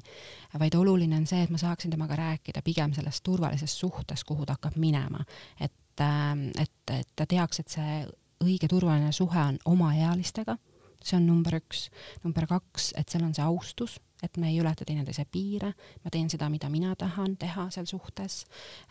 [0.59, 4.57] vaid oluline on see, et ma saaksin temaga rääkida pigem sellest turvalisest suhtest, kuhu ta
[4.57, 5.23] hakkab minema,
[5.59, 8.01] et, äh, et, et ta teaks, et see
[8.41, 10.57] õige turvaline suhe on omaealistega,
[11.03, 11.89] see on number üks,
[12.25, 15.71] number kaks, et seal on see austus et me ei ületa teineteise piire,
[16.03, 18.43] ma teen seda, mida mina tahan teha seal suhtes,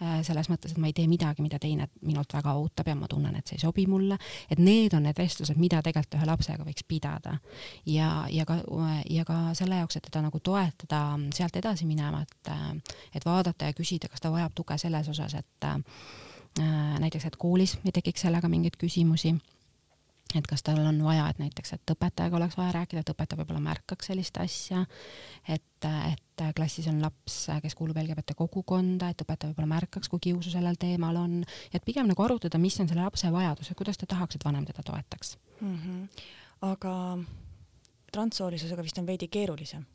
[0.03, 3.09] äh, selles mõttes, et ma ei tee midagi, mida teine minult väga ootab ja ma
[3.11, 4.18] tunnen, et see ei sobi mulle,
[4.51, 7.37] et need on need vestlused, mida tegelikult ühe lapsega võiks pidada.
[7.87, 8.59] ja, ja ka,
[9.11, 11.03] ja ka selle jaoks, et teda nagu toetada
[11.35, 12.53] sealt edasi minema, et,
[13.14, 15.79] et vaadata ja küsida, kas ta vajab tuge selles osas, et äh,
[16.99, 19.37] näiteks, et koolis ei tekiks sellega mingeid küsimusi
[20.38, 23.62] et kas tal on vaja, et näiteks, et õpetajaga oleks vaja rääkida, et õpetaja võib-olla
[23.64, 24.85] märkaks sellist asja,
[25.49, 30.53] et, et klassis on laps, kes kuulub LGBT kogukonda, et õpetaja võib-olla märkaks, kui kiusu
[30.55, 31.40] sellel teemal on,
[31.75, 34.66] et pigem nagu arutada, mis on selle lapse vajadus ja kuidas ta tahaks, et vanem
[34.69, 35.77] teda toetaks mm.
[35.77, 36.27] -hmm.
[36.73, 36.95] aga
[38.12, 39.87] transsoolisusega vist on veidi keerulisem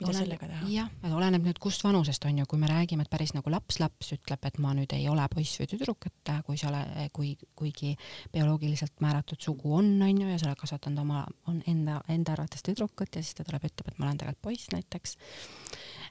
[0.00, 0.68] mida Olen, sellega teha?
[0.72, 4.48] jah, oleneb nüüd kust vanusest on ju, kui me räägime, et päris nagu laps-laps ütleb,
[4.48, 7.92] et ma nüüd ei ole poiss või tüdruk, et kui sa ole, kui, kuigi
[8.32, 12.64] bioloogiliselt määratud sugu on, on ju, ja sa oled kasvatanud oma, on enda, enda arvates
[12.66, 15.16] tüdrukut ja siis ta tuleb, ütleb, et ma olen tegelikult poiss näiteks.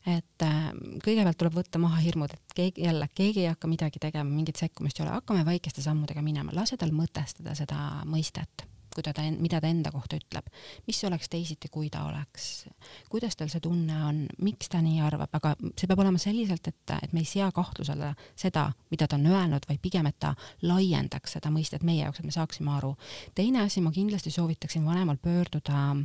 [0.07, 0.57] et äh,
[1.03, 4.99] kõigepealt tuleb võtta maha hirmud, et keegi jälle, keegi ei hakka midagi tegema, mingit sekkumist
[4.99, 8.69] ei ole, hakkame väikeste sammudega minema, lase tal mõtestada seda mõistet
[8.99, 10.49] kui ta, mida ta enda kohta ütleb,
[10.87, 12.67] mis oleks teisiti, kui ta oleks,
[13.09, 16.95] kuidas tal see tunne on, miks ta nii arvab, aga see peab olema selliselt, et,
[16.99, 20.35] et me ei sea kahtlusele seda, mida ta on öelnud, vaid pigem, et ta
[20.65, 22.95] laiendaks seda mõistet meie jaoks, et me saaksime aru.
[23.35, 25.95] teine asi, ma kindlasti soovitaksin vanemal pöörduda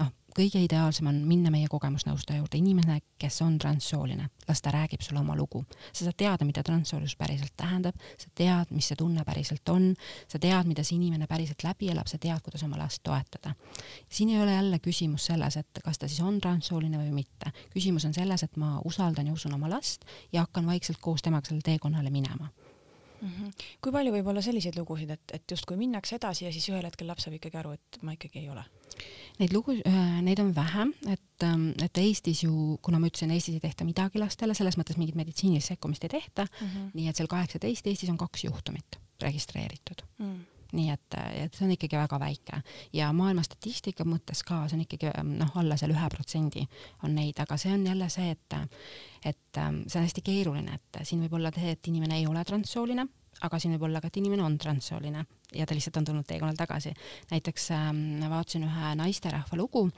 [0.00, 5.02] noh, kõige ideaalsem on minna meie kogemusnõustaja juurde, inimene, kes on transsooline, las ta räägib
[5.04, 5.64] sulle oma lugu.
[5.92, 9.92] sa saad teada, mida transsoolisus päriselt tähendab, sa tead, mis see tunne päriselt on,
[10.28, 13.54] sa tead, mida see inimene päriselt läbi elab, sa tead, kuidas oma last toetada.
[14.08, 17.52] siin ei ole jälle küsimus selles, et kas ta siis on transsooline või mitte.
[17.74, 21.46] küsimus on selles, et ma usaldan ja usun oma last ja hakkan vaikselt koos temaga
[21.46, 22.48] sellele teekonnale minema
[23.22, 23.32] mm.
[23.32, 23.66] -hmm.
[23.80, 27.08] kui palju võib olla selliseid lugusid, et, et justkui minnakse edasi ja siis ühel hetkel
[27.08, 28.64] laps saab ikkagi aru, et ma ikkagi ei ole?
[29.38, 33.56] Neid lugu, äh, neid on vähe, et, ähm, et Eestis ju, kuna ma ütlesin, Eestis
[33.56, 36.90] ei tehta midagi lastele, selles mõttes mingit meditsiinilist sekkumist ei tehta mm, -hmm.
[36.94, 41.74] nii et seal kaheksateist, Eestis on kaks juhtumit registreeritud mm nii et, et see on
[41.76, 42.60] ikkagi väga väike
[42.96, 46.66] ja maailma statistika mõttes ka, see on ikkagi noh, alla seal ühe protsendi
[47.04, 48.58] on neid, aga see on jälle see, et,
[49.24, 52.44] et ähm, see on hästi keeruline, et siin võib olla see, et inimene ei ole
[52.48, 53.08] transsooline
[53.40, 55.24] aga siin võib olla ka, et inimene on transsooline
[55.56, 56.92] ja ta lihtsalt on tulnud teekonnal tagasi.
[57.30, 57.88] näiteks äh,
[58.30, 59.88] vaatasin ühe naisterahva lugu,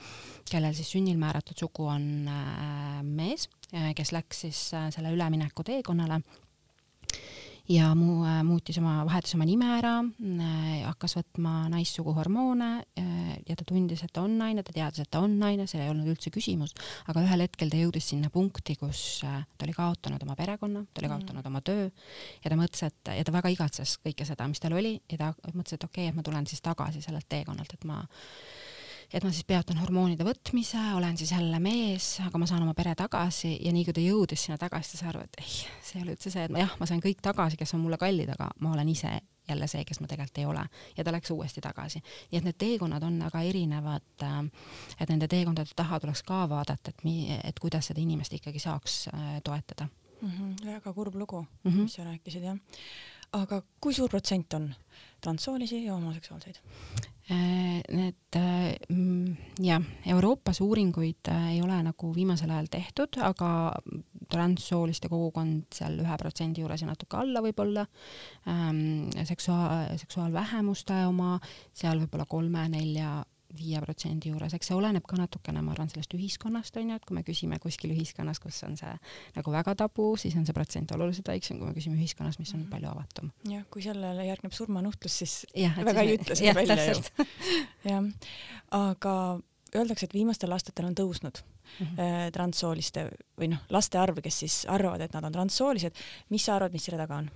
[0.51, 3.49] kellel siis sünnil määratud sugu on äh, mees,
[3.97, 6.23] kes läks siis äh, selle ülemineku teekonnale
[7.71, 13.31] ja mu äh, muutis oma, vahetas oma nime ära äh,, hakkas võtma naissugu hormoone äh,
[13.49, 15.89] ja ta tundis, et ta on naine, ta teadis, et ta on naine, see ei
[15.93, 16.75] olnud üldse küsimus,
[17.09, 21.09] aga ühel hetkel ta jõudis sinna punkti, kus ta oli kaotanud oma perekonna, ta oli
[21.09, 21.17] mm.
[21.17, 24.77] kaotanud oma töö ja ta mõtles, et ja ta väga igatses kõike seda, mis tal
[24.77, 27.89] oli ja ta mõtles, et okei okay,, et ma tulen siis tagasi sellelt teekonnalt, et
[27.89, 28.03] ma
[29.15, 32.97] et ma siis peatan hormoonide võtmise, olen siis jälle mees, aga ma saan oma pere
[32.99, 35.53] tagasi ja nii kui ta jõudis sinna tagasi, ta sai aru, et ei,
[35.85, 38.01] see ei ole üldse see, et ma jah, ma sain kõik tagasi, kes on mulle
[38.01, 39.13] kallid, aga ma olen ise
[39.49, 40.63] jälle see, kes ma tegelikult ei ole
[40.97, 42.01] ja ta läks uuesti tagasi.
[42.33, 44.07] nii et need teekonnad on väga erinevad.
[44.23, 44.39] Äh,
[45.01, 49.09] et nende teekondade taha tuleks ka vaadata, et mi-, et kuidas seda inimest ikkagi saaks
[49.13, 49.89] äh, toetada
[50.21, 50.31] mm.
[50.31, 51.83] -hmm, väga kurb lugu mm, -hmm.
[51.83, 52.57] mis sa rääkisid jah.
[53.35, 54.71] Aga kui suur protsent on
[55.25, 56.61] transsoolisi ja homoseksuaalseid?
[57.33, 63.49] Äh, need mm, jah, Euroopas uuringuid äh, ei ole nagu viimasel ajal tehtud, aga
[64.29, 67.87] transsooliste kogukond seal ühe protsendi juures ja natuke alla võib-olla
[68.51, 71.39] ähm,, seksuaal, seksuaalvähemuste oma
[71.73, 73.23] seal võib-olla kolme-nelja
[73.59, 77.07] viie protsendi juures, eks see oleneb ka natukene, ma arvan, sellest ühiskonnast on ju, et
[77.09, 78.93] kui me küsime kuskil ühiskonnas, kus on see
[79.37, 82.63] nagu väga tabu, siis on see protsent oluliselt väiksem, kui me küsime ühiskonnas, mis on
[82.65, 82.71] -hmm.
[82.71, 83.33] palju avatum.
[83.49, 87.27] jah, kui sellele järgneb surmanuhtlus, siis ja, väga ei ütle seda välja ju.
[87.93, 88.05] jah,
[88.71, 89.41] aga
[89.75, 92.31] öeldakse, et viimastel aastatel on tõusnud mm -hmm.
[92.33, 93.09] transsooliste
[93.41, 95.93] või noh, laste arv, kes siis arvavad, et nad on transsoolised.
[96.29, 97.31] mis sa arvad, mis selle taga on?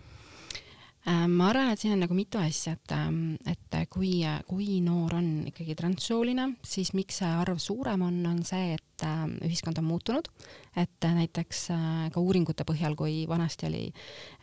[1.09, 4.18] Äh, ma arvan, et siin on nagu mitu asja, et, ähm, et kui,
[4.49, 9.38] kui noor on ikkagi transsooline, siis miks see arv suurem on, on see, et ähm,
[9.47, 10.29] ühiskond on muutunud,
[10.76, 13.83] et näiteks äh, ka uuringute põhjal, kui vanasti oli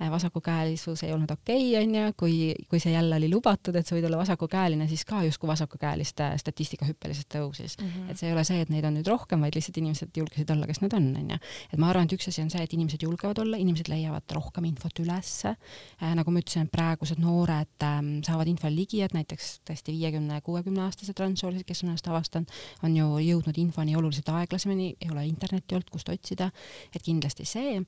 [0.02, 2.36] äh, vasakukäelisus ei olnud okei okay,, onju, kui,
[2.70, 6.88] kui see jälle oli lubatud, et sa võid olla vasakukäeline, siis ka justkui vasakukäeliste statistika
[6.90, 7.88] hüppeliselt tõusis mm.
[7.90, 8.12] -hmm.
[8.12, 10.68] et see ei ole see, et neid on nüüd rohkem, vaid lihtsalt inimesed julgesid olla,
[10.68, 11.40] kes nad on, onju.
[11.74, 14.66] et ma arvan, et üks asi on see, et inimesed julgevad olla, inimesed leiavad rohkem
[14.72, 16.16] infot ülesse äh,.
[16.16, 21.16] nagu ma ütlesin, praegused noored äh, saavad infole ligi, et näiteks tõesti viiekümne, kuuekümne aastased
[21.16, 22.52] transsoolised, kes on ennast avastanud,
[22.84, 26.50] on ju jõudnud infoni oluliselt aeglasemini, ei ole internetti olnud, kust otsida
[26.94, 27.80] et kindlasti see,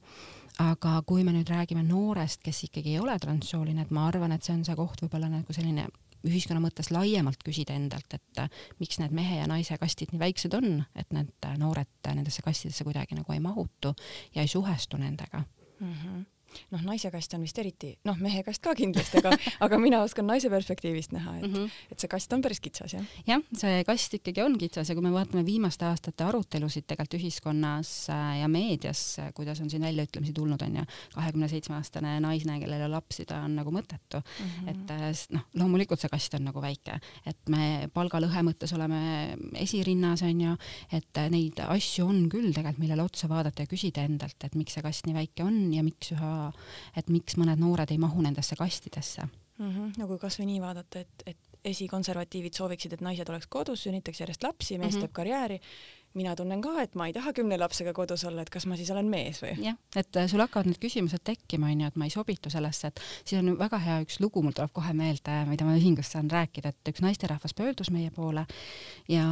[0.64, 4.46] aga kui me nüüd räägime noorest, kes ikkagi ei ole transsooline, et ma arvan, et
[4.46, 5.88] see on see koht võib-olla nagu selline
[6.28, 8.42] ühiskonna mõttes laiemalt küsida endalt, et
[8.82, 13.20] miks need mehe ja naise kastid nii väiksed on, et need noored nendesse kastidesse kuidagi
[13.20, 13.94] nagu ei mahutu
[14.36, 15.44] ja ei suhestu nendega
[15.80, 15.94] mm.
[15.94, 16.26] -hmm
[16.74, 19.34] noh, naise kast on vist eriti, noh, mehe kast ka kindlasti, aga,
[19.66, 21.82] aga mina oskan naise perspektiivist näha, et mm, -hmm.
[21.92, 23.06] et see kast on päris kitsas, jah?
[23.28, 28.10] jah, see kast ikkagi on kitsas ja kui me vaatame viimaste aastate arutelusid tegelikult ühiskonnas
[28.14, 32.60] äh, ja meedias, äh, kuidas on siin väljaütlemisi tulnud, on ju, kahekümne seitsme aastane naisne,
[32.60, 34.46] kellel ei ole lapsi, ta on nagu mõttetu mm.
[34.46, 34.70] -hmm.
[34.72, 40.22] et äh, noh, loomulikult see kast on nagu väike, et me palgalõhe mõttes oleme esirinnas,
[40.22, 40.56] on ju,
[40.92, 44.84] et neid asju on küll tegelikult, millele otsa vaadata ja küsida endalt, et miks see
[44.86, 46.37] kast nii väike on ja miks üha
[46.98, 49.70] et miks mõned noored ei mahu nendesse kastidesse mm.
[49.70, 49.94] -hmm.
[49.98, 54.44] no kui kasvõi nii vaadata, et, et esikonservatiivid sooviksid, et naised oleks kodus, sünnitaks järjest
[54.44, 55.08] lapsi, mees mm -hmm.
[55.08, 55.60] teeb karjääri
[56.18, 58.90] mina tunnen ka, et ma ei taha kümne lapsega kodus olla, et kas ma siis
[58.94, 59.54] olen mees või?
[59.64, 63.02] jah, et äh, sul hakkavad need küsimused tekkima, onju, et ma ei sobitu sellesse, et
[63.24, 66.74] siis on väga hea üks lugu, mul tuleb kohe meelde, mida ma ühingus saan rääkida,
[66.74, 68.46] et üks naisterahvas pöördus meie poole
[69.12, 69.26] ja,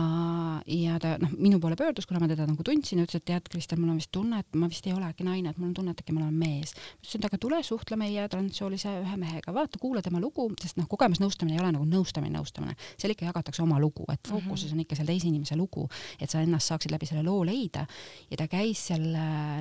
[0.69, 3.81] ja ta noh, minu poole pöördus, kuna ma teda nagu tundsin, ütles, et tead, Kristel,
[3.81, 5.95] mul on vist tunne, et ma vist ei ole äkki naine, et mul on tunne,
[5.95, 6.75] et äkki ma olen mees.
[6.75, 10.79] ma ütlesin, et aga tule suhtle meie transsoolise ühe mehega, vaata, kuula tema lugu, sest
[10.79, 14.83] noh, kogemusnõustamine ei ole nagu nõustamine, nõustamine, seal ikka jagatakse oma lugu, et fookuses on
[14.83, 15.87] ikka seal teise inimese lugu,
[16.19, 17.85] et sa ennast saaksid läbi selle loo leida
[18.29, 19.07] ja ta käis seal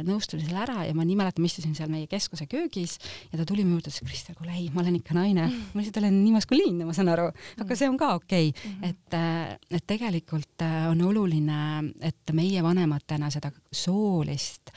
[0.06, 2.98] nõustamisel ära ja ma nii mäletan, ma istusin seal meie keskuse köögis
[3.30, 6.00] ja ta tuli mu juurde, ütles Kristel, kuule ei, ma olen ikka naine, ma lihtsalt
[6.02, 7.28] olen nii maskuliinne, ma saan aru,
[7.64, 8.70] aga see on ka okei okay.
[8.70, 8.88] mm, -hmm.
[8.90, 11.58] et, et tegelikult on oluline,
[12.00, 14.72] et meie vanematena seda soolist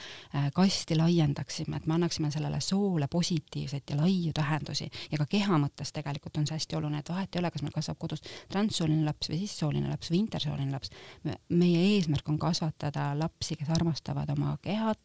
[0.53, 5.93] kasti laiendaksime, et me annaksime sellele soole positiivseid ja laiu tähendusi ja ka keha mõttes
[5.93, 9.29] tegelikult on see hästi oluline, et vahet ei ole, kas meil kasvab kodus transsooline laps
[9.31, 10.91] või sissooline laps või intersooline laps.
[11.49, 14.99] meie eesmärk on kasvatada lapsi, kes armastavad oma kehat,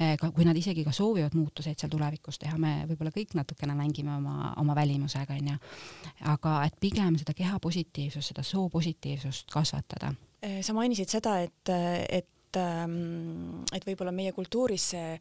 [0.00, 4.14] eh, kui nad isegi ka soovivad muutuseid seal tulevikus teha, me võib-olla kõik natukene mängime
[4.16, 5.58] oma, oma välimusega, onju.
[6.32, 10.14] aga et pigem seda keha positiivsust, seda soo positiivsust kasvatada.
[10.42, 11.74] Eh, sa mainisid seda, et,
[12.08, 15.14] et ähm, et võib-olla meie kultuuris see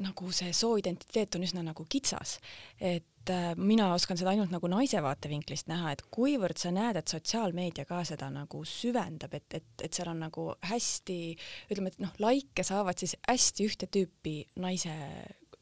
[0.00, 2.38] nagu see sooidentiteet on üsna nagu kitsas,
[2.80, 7.12] et äh, mina oskan seda ainult nagu naise vaatevinklist näha, et kuivõrd sa näed, et
[7.12, 11.18] sotsiaalmeedia ka seda nagu süvendab, et, et, et seal on nagu hästi,
[11.70, 14.94] ütleme, et noh, likee saavad siis hästi ühte tüüpi naise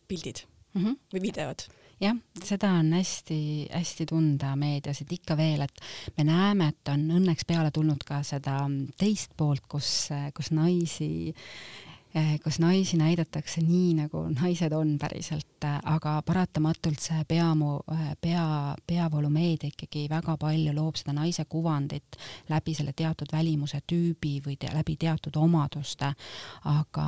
[0.08, 0.96] pildid mm -hmm.
[1.12, 1.68] või videod
[2.00, 5.80] jah, seda on hästi-hästi tunda meedias, et ikka veel, et
[6.16, 8.60] me näeme, et on õnneks peale tulnud ka seda
[8.98, 11.34] teist poolt, kus, kus naisi
[12.42, 18.74] kus naisi näidatakse nii, nagu naised on päriselt, eh, aga paratamatult see peamu, eh, pea,
[18.86, 22.16] peavoolumeedia ikkagi väga palju loob seda naise kuvandit
[22.48, 26.12] läbi selle teatud välimuse tüübi või te, läbi teatud omaduste,
[26.64, 27.06] aga,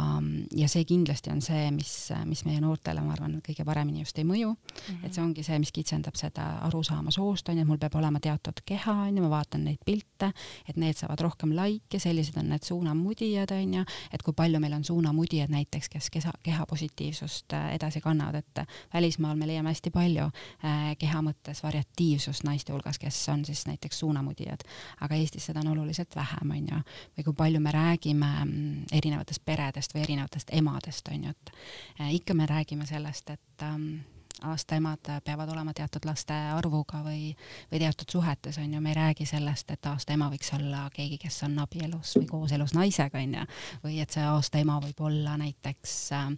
[0.57, 4.25] ja see kindlasti on see, mis, mis meie noortele, ma arvan, kõige paremini just ei
[4.29, 5.07] mõju mm, -hmm.
[5.07, 8.21] et see ongi see, mis kitsendab seda arusaama soost, on ju, et mul peab olema
[8.21, 10.33] teatud keha, on ju, ma vaatan neid pilte,
[10.69, 14.77] et need saavad rohkem likee, sellised on need suunamudijad, on ju, et kui palju meil
[14.77, 18.63] on suunamudijad näiteks, kes keha, keha positiivsust äh, edasi kannavad, et
[18.95, 24.03] välismaal me leiame hästi palju äh, keha mõttes variatiivsust naiste hulgas, kes on siis näiteks
[24.03, 24.67] suunamudijad,
[25.01, 26.81] aga Eestis seda on oluliselt vähem, on ju,
[27.19, 31.55] või kui palju me räägime mm, erinevatest peredest või erinevatest emadest, on ju, et
[32.01, 34.01] äh, ikka me räägime sellest, et ähm,
[34.43, 37.35] aastaemad peavad olema teatud laste arvuga või,
[37.73, 41.43] või teatud suhetes, on ju, me ei räägi sellest, et aastaema võiks olla keegi, kes
[41.47, 43.47] on abielus või kooselus naisega, on ju,
[43.85, 46.31] või et see aastaema võib olla näiteks äh,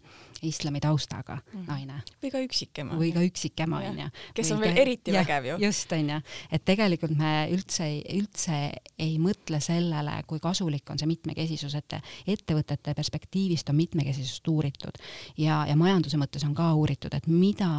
[0.43, 1.65] islami taustaga mm.
[1.69, 2.01] naine.
[2.23, 2.99] või ka üksikema.
[2.99, 4.09] või ka üksikema, on ju.
[4.35, 5.59] kes on veel eriti ja, vägev ju.
[5.67, 6.19] just, on ju,
[6.51, 8.59] et tegelikult me üldse ei, üldse
[8.99, 14.99] ei mõtle sellele, kui kasulik on see mitmekesisus, et ettevõtete perspektiivist on mitmekesisust uuritud
[15.39, 17.71] ja, ja majanduse mõttes on ka uuritud, et mida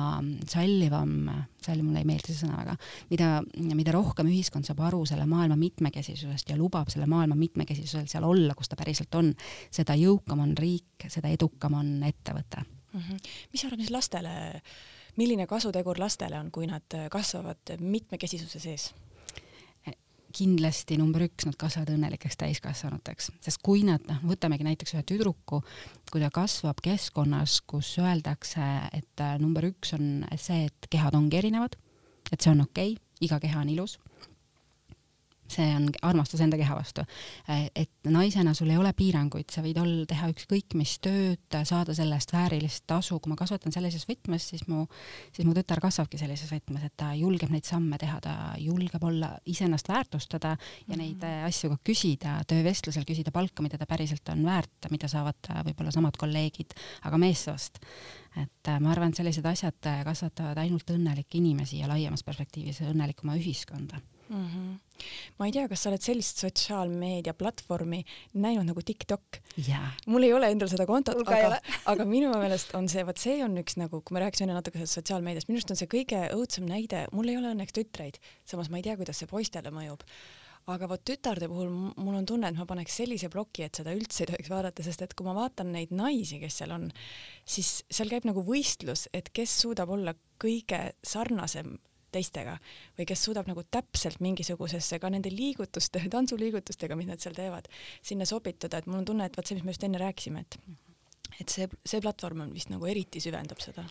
[0.50, 1.30] sallivam,
[1.64, 2.76] salliv mulle ei meeldi see sõna väga,
[3.12, 3.30] mida,
[3.74, 8.56] mida rohkem ühiskond saab aru selle maailma mitmekesisusest ja lubab selle maailma mitmekesisusel seal olla,
[8.58, 9.34] kus ta päriselt on,
[9.74, 13.00] seda jõukam on riik, seda edukam on ettevõte mm.
[13.00, 13.32] -hmm.
[13.52, 14.36] mis sa arvad, mis lastele,
[15.18, 18.92] milline kasutegur lastele on, kui nad kasvavad mitmekesisuse sees?
[20.34, 25.62] Kindlasti number üks, nad kasvavad õnnelikeks täiskasvanuteks, sest kui nad, noh, võtamegi näiteks ühe tüdruku,
[26.12, 28.66] kui ta kasvab keskkonnas, kus öeldakse,
[28.96, 31.78] et äh, number üks on see, et kehad ongi erinevad,
[32.32, 34.00] et see on okei okay,, iga keha on ilus
[35.54, 37.06] see on armastus enda keha vastu.
[37.48, 42.18] et naisena sul ei ole piiranguid, sa võid olla, teha ükskõik mis tööd, saada selle
[42.20, 44.86] eest väärilist tasu, kui ma kasvatan sellises võtmes, siis mu,
[45.36, 49.34] siis mu tütar kasvabki sellises võtmes, et ta julgeb neid samme teha, ta julgeb olla,
[49.50, 50.56] iseennast väärtustada
[50.88, 51.46] ja neid mm -hmm.
[51.48, 56.18] asju ka küsida, töövestlusel küsida palka, mida ta päriselt on väärt, mida saavad võib-olla samad
[56.18, 57.80] kolleegid, aga meessoost.
[58.34, 64.02] et ma arvan, et sellised asjad kasvatavad ainult õnnelikke inimesi ja laiemas perspektiivis õnnelikuma ühiskonda
[64.34, 64.50] mm.
[64.50, 65.08] -hmm.
[65.40, 69.96] ma ei tea, kas sa oled sellist sotsiaalmeedia platvormi näinud nagu TikTok yeah.?
[70.08, 71.60] mul ei ole endal seda kontot, aga,
[71.94, 74.80] aga minu meelest on see, vot see on üks nagu, kui me rääkisime enne natuke
[74.80, 78.72] sellest sotsiaalmeediast, minu arust on see kõige õudsem näide, mul ei ole õnneks tütreid, samas
[78.74, 80.08] ma ei tea, kuidas see poistele mõjub
[80.72, 84.24] aga vot tütarde puhul mul on tunne, et ma paneks sellise ploki, et seda üldse
[84.24, 86.86] ei tohiks vaadata, sest et kui ma vaatan neid naisi, kes seal on,
[87.44, 91.76] siis seal käib nagu võistlus, et kes suudab olla kõige sarnasem
[92.14, 92.58] teistega
[92.98, 97.70] või kes suudab nagu täpselt mingisugusesse ka nende liigutuste, tantsuliigutustega, mis nad seal teevad,
[98.06, 100.60] sinna sobituda, et mul on tunne, et vot see, mis me just enne rääkisime, et
[101.42, 103.88] et see, see platvorm on vist nagu eriti süvendab seda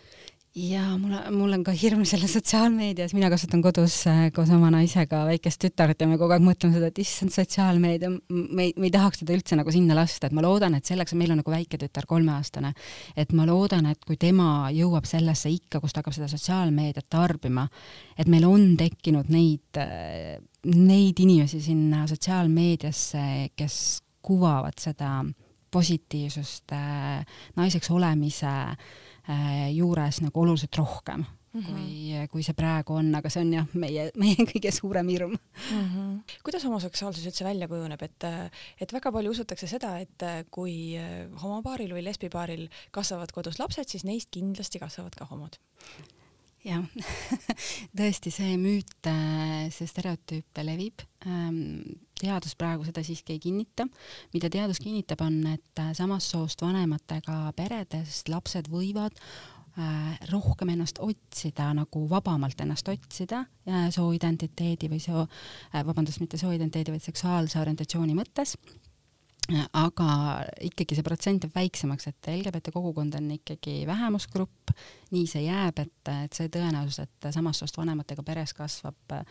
[0.55, 5.23] ja mul, mul on ka hirm selle sotsiaalmeedias, mina kasvatan kodus äh, koos oma naisega
[5.29, 8.93] väikest tütart ja me kogu aeg mõtleme seda, et issand, sotsiaalmeedia, me ei, me ei
[8.93, 11.81] tahaks teda üldse nagu sinna lasta, et ma loodan, et selleks, meil on nagu väike
[11.81, 12.75] tütar, kolmeaastane,
[13.17, 17.65] et ma loodan, et kui tema jõuab sellesse ikka, kus ta hakkab seda sotsiaalmeediat tarbima,
[18.21, 20.37] et meil on tekkinud neid, äh,
[20.69, 23.25] neid inimesi sinna sotsiaalmeediasse,
[23.57, 23.79] kes
[24.23, 25.23] kuvavad seda
[25.73, 27.25] positiivsust, äh,
[27.57, 28.77] naiseks olemise äh,
[29.31, 31.75] Äh, juures nagu oluliselt rohkem mm, -hmm.
[31.75, 35.85] kui, kui see praegu on, aga see on jah, meie, meie kõige suurem hirm mm.
[35.85, 36.17] -hmm.
[36.43, 38.27] kuidas homoseksuaalsus üldse välja kujuneb, et,
[38.81, 40.99] et väga palju usutakse seda, et kui
[41.43, 45.55] homopaaril või lesbipaaril kasvavad kodus lapsed, siis neist kindlasti kasvavad ka homod
[46.67, 46.85] jah
[47.99, 49.09] tõesti, see müüt,
[49.75, 51.05] see stereotüüp levib.
[51.27, 53.89] Ähm, teadus praegu seda siiski ei kinnita.
[54.35, 61.73] mida teadus kinnitab, on, et samast soost vanematega peredes lapsed võivad äh, rohkem ennast otsida,
[61.75, 65.27] nagu vabamalt ennast otsida sooidentiteedi või soo,
[65.73, 68.57] äh, vabandust, mitte sooidentiteedi, vaid seksuaalse orientatsiooni mõttes
[69.51, 70.09] aga
[70.69, 74.71] ikkagi see protsent jääb väiksemaks, et LGBT kogukond on ikkagi vähemusgrupp,
[75.11, 79.27] nii see jääb, et, et see tõenäosus, et samast soost vanematega peres kasvab äh,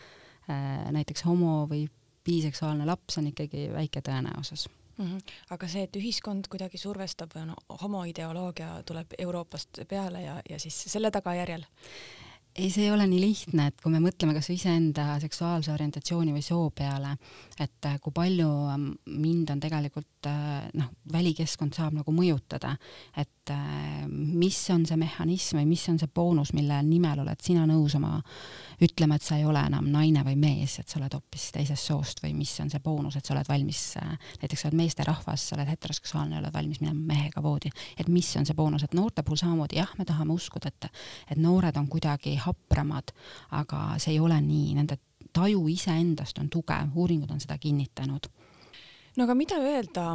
[0.92, 1.86] näiteks homo või
[2.24, 5.06] biseksuaalne laps, on ikkagi väike tõenäosus mm.
[5.06, 5.36] -hmm.
[5.50, 11.10] aga see, et ühiskond kuidagi survestab, no homoideoloogia tuleb Euroopast peale ja, ja siis selle
[11.10, 11.64] tagajärjel
[12.54, 16.34] ei, see ei ole nii lihtne, et kui me mõtleme kas või iseenda seksuaalse orientatsiooni
[16.34, 17.14] või soo peale,
[17.56, 22.74] et äh, kui palju ähm, mind on tegelikult äh, noh, välikeskkond saab nagu mõjutada,
[23.16, 27.64] et äh, mis on see mehhanism või mis on see boonus, mille nimel oled sina
[27.68, 28.18] nõus oma
[28.82, 32.22] ütlema, et sa ei ole enam naine või mees, et sa oled hoopis teisest soost
[32.24, 33.82] või mis on see boonus, et sa oled valmis,
[34.42, 38.48] näiteks sa oled meesterahvas, sa oled heteroseksuaalne, oled valmis minema mehega voodi, et mis on
[38.48, 40.90] see boonus, et noorte puhul samamoodi jah, me tahame uskuda, et,
[41.30, 43.14] et noored on kuidagi hapramad,
[43.58, 44.98] aga see ei ole nii, nende
[45.32, 48.28] taju iseendast on tugev, uuringud on seda kinnitanud
[49.16, 50.06] no aga mida öelda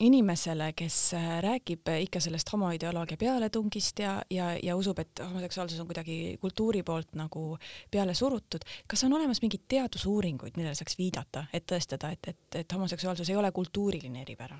[0.00, 5.88] inimesele, kes äh, räägib ikka sellest homoideoloogia pealetungist ja, ja, ja usub, et homoseksuaalsus on
[5.90, 7.56] kuidagi kultuuri poolt nagu
[7.90, 12.76] peale surutud, kas on olemas mingeid teadusuuringuid, millele saaks viidata, et tõestada, et, et, et
[12.78, 14.58] homoseksuaalsus ei ole kultuuriline eripära?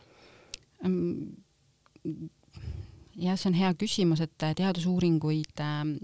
[3.18, 5.96] jah, see on hea küsimus, et teadusuuringuid ähm,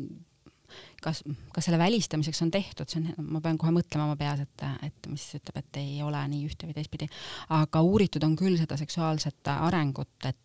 [1.05, 1.23] kas,
[1.55, 5.11] kas selle välistamiseks on tehtud, see on, ma pean kohe mõtlema oma peas, et, et
[5.11, 7.09] mis ütleb, et ei ole nii ühte või teistpidi,
[7.57, 10.41] aga uuritud on küll seda seksuaalset arengut, et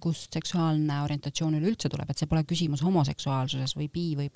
[0.00, 4.28] kust seksuaalne orientatsioon üleüldse tuleb, et see pole küsimus homoseksuaalsuses või bi- või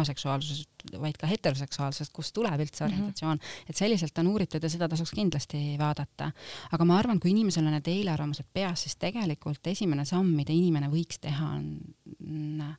[0.00, 0.66] aseksuaalsuses,
[0.98, 2.90] vaid ka heteroseksuaalsusest, kust tuleb üldse mhm.
[2.90, 3.70] orientatsioon mm, -hmm.
[3.70, 6.32] et selliselt on uuritud ja seda tasuks kindlasti vaadata.
[6.72, 10.90] aga ma arvan, kui inimesel on need eelarvamused peas, siis tegelikult esimene samm, mida inimene
[10.90, 12.74] võiks teha, on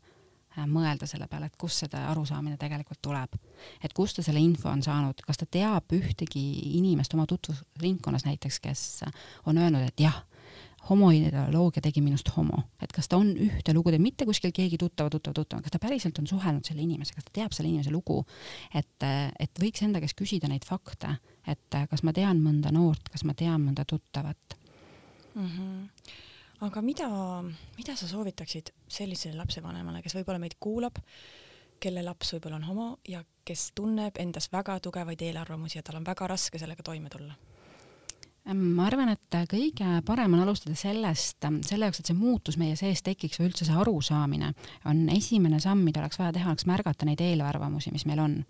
[0.69, 3.37] mõelda selle peale, et kust seda arusaamine tegelikult tuleb.
[3.83, 6.43] et kust ta selle info on saanud, kas ta teab ühtegi
[6.77, 9.03] inimest oma tutvusringkonnas näiteks, kes
[9.45, 10.23] on öelnud, et jah,
[10.89, 15.09] homoideoloogia tegi minust homo, et kas ta on ühte lugu teinud, mitte kuskil keegi tuttav,
[15.13, 18.19] tuttav, tuttav, kas ta päriselt on suhelnud selle inimesega, kas ta teab selle inimese lugu,
[18.75, 19.07] et,
[19.39, 21.15] et võiks enda käest küsida neid fakte,
[21.47, 24.59] et kas ma tean mõnda noort, kas ma tean mõnda tuttavat?
[25.33, 25.49] Mm.
[25.49, 26.29] -hmm
[26.63, 27.07] aga mida,
[27.77, 30.99] mida sa soovitaksid sellisele lapsevanemale, kes võib-olla meid kuulab,
[31.83, 36.07] kelle laps võib-olla on homo ja kes tunneb endas väga tugevaid eelarvamusi ja tal on
[36.07, 37.35] väga raske sellega toime tulla?
[38.43, 42.99] ma arvan, et kõige parem on alustada sellest, selle jaoks, et see muutus meie sees
[42.99, 44.49] tekiks või üldse see arusaamine,
[44.91, 48.41] on esimene samm, mida oleks vaja teha, oleks märgata neid eelarvamusi, mis meil on.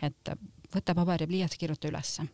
[0.00, 0.32] et
[0.72, 2.24] võta paber ja pliiats, kirjuta ülesse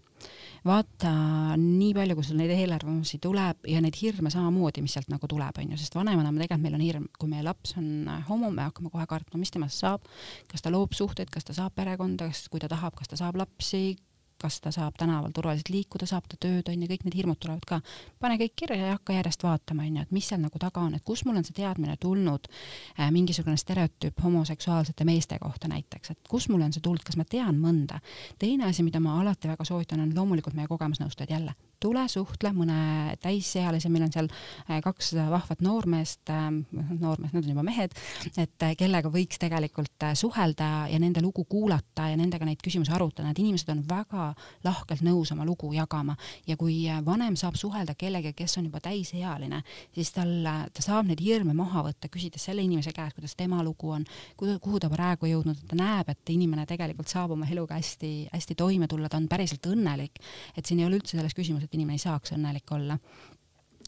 [0.67, 1.13] vaata
[1.61, 5.61] nii palju, kui sul neid eelarvamusi tuleb ja neid hirme samamoodi, mis sealt nagu tuleb,
[5.63, 8.67] on ju, sest vanemana me tegelikult, meil on hirm, kui meie laps on homo, me
[8.67, 10.09] hakkame kohe kartma, mis temast saab,
[10.51, 13.39] kas ta loob suhteid, kas ta saab perekonda, kas, kui ta tahab, kas ta saab
[13.41, 13.97] lapsi,
[14.41, 17.65] kas ta saab tänaval turvaliselt liikuda, saab ta tööd, on ju, kõik need hirmud tulevad
[17.69, 17.81] ka.
[18.21, 20.95] pane kõik kirja ja hakka järjest vaatama, on ju, et mis seal nagu taga on,
[20.95, 26.31] et kust mul on see teadmine tulnud äh,, mingisugune stereotüüp homoseksuaalsete meeste kohta näiteks, et
[26.31, 28.01] kust mul on see tulnud, kas ma tean mõnda.
[28.39, 33.17] teine asi, mida ma alati väga soovitan, on loomulikult meie kogemusnõustajad jälle tule suhtle mõne
[33.23, 37.95] täisealise, meil on seal äh, kaks vahvat noormeest, ähm, noormeest, nad on juba mehed,
[38.35, 42.93] et äh, kellega võiks tegelikult äh, suhelda ja nende lugu kuulata ja nendega neid küsimusi
[42.95, 44.31] arutada, need inimesed on väga
[44.67, 46.17] lahkelt nõus oma lugu jagama.
[46.49, 49.63] Ja kui vanem saab suhelda kellegagi, kes on juba täisealine,
[49.95, 50.35] siis tal,
[50.75, 54.07] ta saab neid hirme maha võtta, küsides selle inimese käest, kuidas tema lugu on,
[54.39, 59.11] kuhu ta praegu jõudnud, ta näeb, et inimene tegelikult saab oma eluga hästi-hästi toime tulla,
[59.11, 60.19] ta on päriselt õnnelik,
[60.57, 62.99] et siin ei ole üldse selles küsimus, et inimene ei saaks õnnelik olla.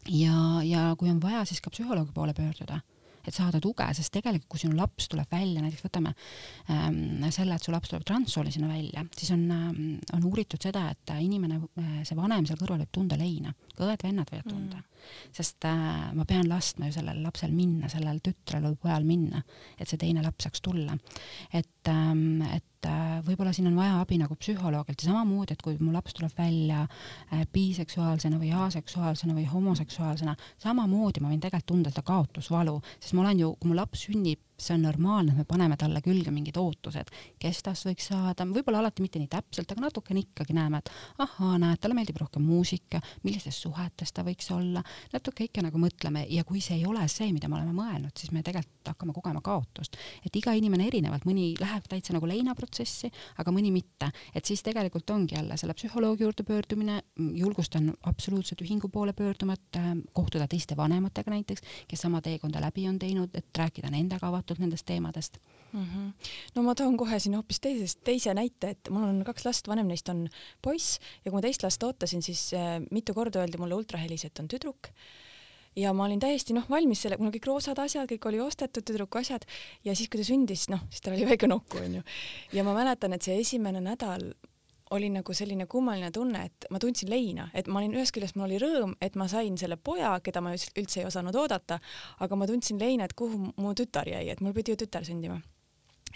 [0.09, 2.81] ja, ja kui on vaja, siis ka psühholoogi poole pöörduda
[3.27, 6.13] et saada tuge, sest tegelikult, kui sinu laps tuleb välja, näiteks võtame
[6.73, 9.83] ähm, selle, et su laps tuleb transsoolisena välja, siis on ähm,,
[10.17, 14.33] on uuritud seda, et inimene äh,, see vanem seal kõrval võib tunda leina, ka õed-vennad
[14.33, 15.13] võivad tunda mm..
[15.37, 19.45] sest äh, ma pean laskma ju sellel lapsel minna, sellel tütrel või pojal minna,
[19.77, 20.97] et see teine laps saaks tulla.
[21.53, 25.77] et ähm,, et äh, võib-olla siin on vaja abi nagu psühholoogilt ja samamoodi, et kui
[25.81, 31.93] mu laps tuleb välja äh, biseksuaalsena või aseksuaalsena või homoseksuaalsena, samamoodi ma võin tegelikult tunda
[31.93, 35.47] seda kaotusvalu, sest ma olen ju, kui mu laps sünnib see on normaalne, et me
[35.49, 39.87] paneme talle külge mingid ootused, kes tast võiks saada, võib-olla alati mitte nii täpselt, aga
[39.87, 40.91] natukene ikkagi näeme, et
[41.25, 44.83] ahaa, näed, talle meeldib rohkem muusika, millistes suhetes ta võiks olla,
[45.13, 46.27] natuke ikka nagu mõtleme.
[46.31, 49.41] Ja kui see ei ole see, mida me oleme mõelnud, siis me tegelikult hakkame kogema
[49.45, 49.97] kaotust.
[50.27, 55.11] et iga inimene erinevalt, mõni läheb täitsa nagu leinaprotsessi, aga mõni mitte, et siis tegelikult
[55.11, 59.81] ongi jälle selle psühholoogi juurde pöördumine, julgustan absoluutselt ühingu poole pöörduma, et
[60.13, 64.87] kohtuda teiste vanematega näiteks, kes sama teekonda läbi on teinud, et rääkida nendega avatult nendest
[64.87, 65.39] teemadest
[65.73, 65.85] mm.
[65.85, 66.13] -hmm.
[66.55, 69.87] no ma toon kohe siin hoopis teisest, teise näite, et mul on kaks last, vanem
[69.87, 70.29] neist on
[70.63, 74.39] poiss ja kui ma teist last ootasin, siis äh, mitu korda öeldi mulle ultrahelis, et
[74.39, 74.91] on tüdruk
[75.77, 79.21] ja ma olin täiesti noh, valmis selle, mul kõik roosad asjad, kõik oli ostetud, tüdruku
[79.21, 79.47] asjad
[79.85, 82.03] ja siis, kui ta sündis, noh, siis tal oli väike nokku onju.
[82.53, 84.33] ja ma mäletan, et see esimene nädal
[84.91, 88.49] oli nagu selline kummaline tunne, et ma tundsin leina, et ma olin ühest küljest, mul
[88.49, 91.79] oli rõõm, et ma sain selle poja, keda ma üldse ei osanud oodata,
[92.21, 95.41] aga ma tundsin leina, et kuhu mu tütar jäi, et mul pidi ju tütar sündima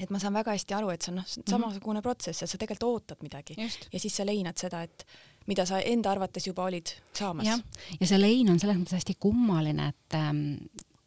[0.00, 1.50] et ma saan väga hästi aru, et see on noh, mhm.
[1.50, 2.02] samasugune mm -hmm.
[2.02, 3.88] protsess, et sa tegelikult ootad midagi Just.
[3.92, 5.06] ja siis sa leinad seda, et
[5.46, 7.46] mida sa enda arvates juba olid saamas.
[8.00, 10.56] ja see lein on selles mõttes hästi kummaline, et, ähm,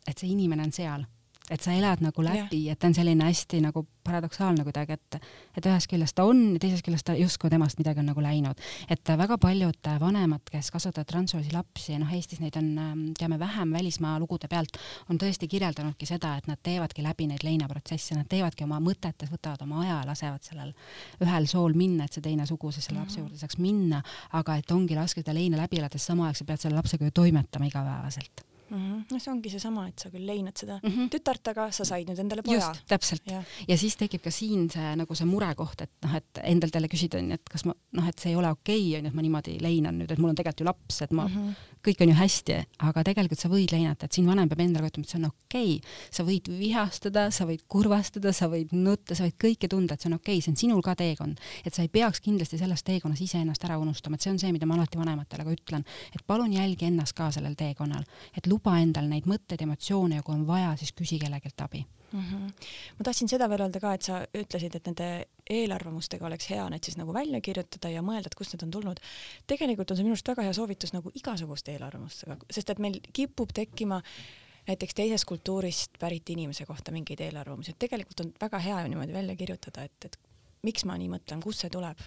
[0.07, 1.03] et see inimene on seal
[1.49, 5.17] et sa elad nagu läbi, et ta on selline hästi nagu paradoksaalne kuidagi, et
[5.57, 8.59] et ühest küljest ta on ja teisest küljest ta justkui temast midagi on nagu läinud.
[8.89, 13.71] et väga paljud vanemad, kes kasvatavad transsoolisi lapsi, noh, Eestis neid on, ähm, teame vähem
[13.73, 14.77] välismaa lugude pealt,
[15.09, 19.63] on tõesti kirjeldanudki seda, et nad teevadki läbi neid leinaprotsesse, nad teevadki oma mõtetes, võtavad
[19.63, 20.73] oma aja, lasevad sellel
[21.21, 24.71] ühel sool minna, et see teine sugu siis selle lapse juurde saaks minna, aga et
[24.71, 28.47] ongi raske seda leina läbi elades, samal ajal sa pead selle lapsega ju toimetama igapäevaselt
[28.69, 28.77] mm.
[28.77, 29.03] -hmm.
[29.11, 31.09] no see ongi seesama, et sa küll leinad seda mm -hmm.
[31.13, 32.59] tütart, aga sa said nüüd endale poja.
[32.59, 33.23] just, täpselt.
[33.31, 33.77] Ja.
[33.77, 37.33] siis tekib ka siin see nagu see murekoht, et noh, et endalt jälle küsida onju,
[37.33, 39.99] et kas ma noh, et see ei ole okei okay, onju, et ma niimoodi leinan
[39.99, 41.55] nüüd, et mul on tegelikult ju laps, et ma mm, -hmm.
[41.87, 42.57] Kõik on ju hästi,
[42.87, 45.73] aga tegelikult sa võid leinata, et siin vanem peab endale ütlema, et see on okei.
[45.77, 45.95] Okay..
[46.11, 50.11] sa võid vihastada, sa võid kurvastada, sa võid nutta, sa võid kõike tunda, et see
[50.11, 51.39] on okei okay,, see on sinul ka teekond.
[51.65, 54.69] et sa ei peaks kindlasti selles teekonnas iseennast ära unustama, et see on see, mida
[54.69, 58.03] ma alati vanematele ka ütlen, et palun jälgi ennast ka sellel teekonnal,
[58.35, 62.23] et luba endal neid mõtteid, emotsioone ja kui on vaja, siis küsi kellelgi abi mm.
[62.23, 62.69] -hmm.
[62.97, 65.09] ma tahtsin seda veel öelda ka, et sa ütlesid, et nende
[65.49, 68.99] eelarvamustega oleks hea need siis nagu välja kirjutada ja mõelda, et kust need on tulnud.
[69.47, 73.53] tegelikult on see minu arust väga hea soovitus nagu igasuguste eelarvamustega, sest et meil kipub
[73.53, 74.01] tekkima
[74.67, 79.13] näiteks teisest kultuurist pärit inimese kohta mingeid eelarvamusi, et tegelikult on väga hea ju niimoodi
[79.13, 80.19] välja kirjutada, et, et
[80.63, 82.03] miks ma nii mõtlen, kust see tuleb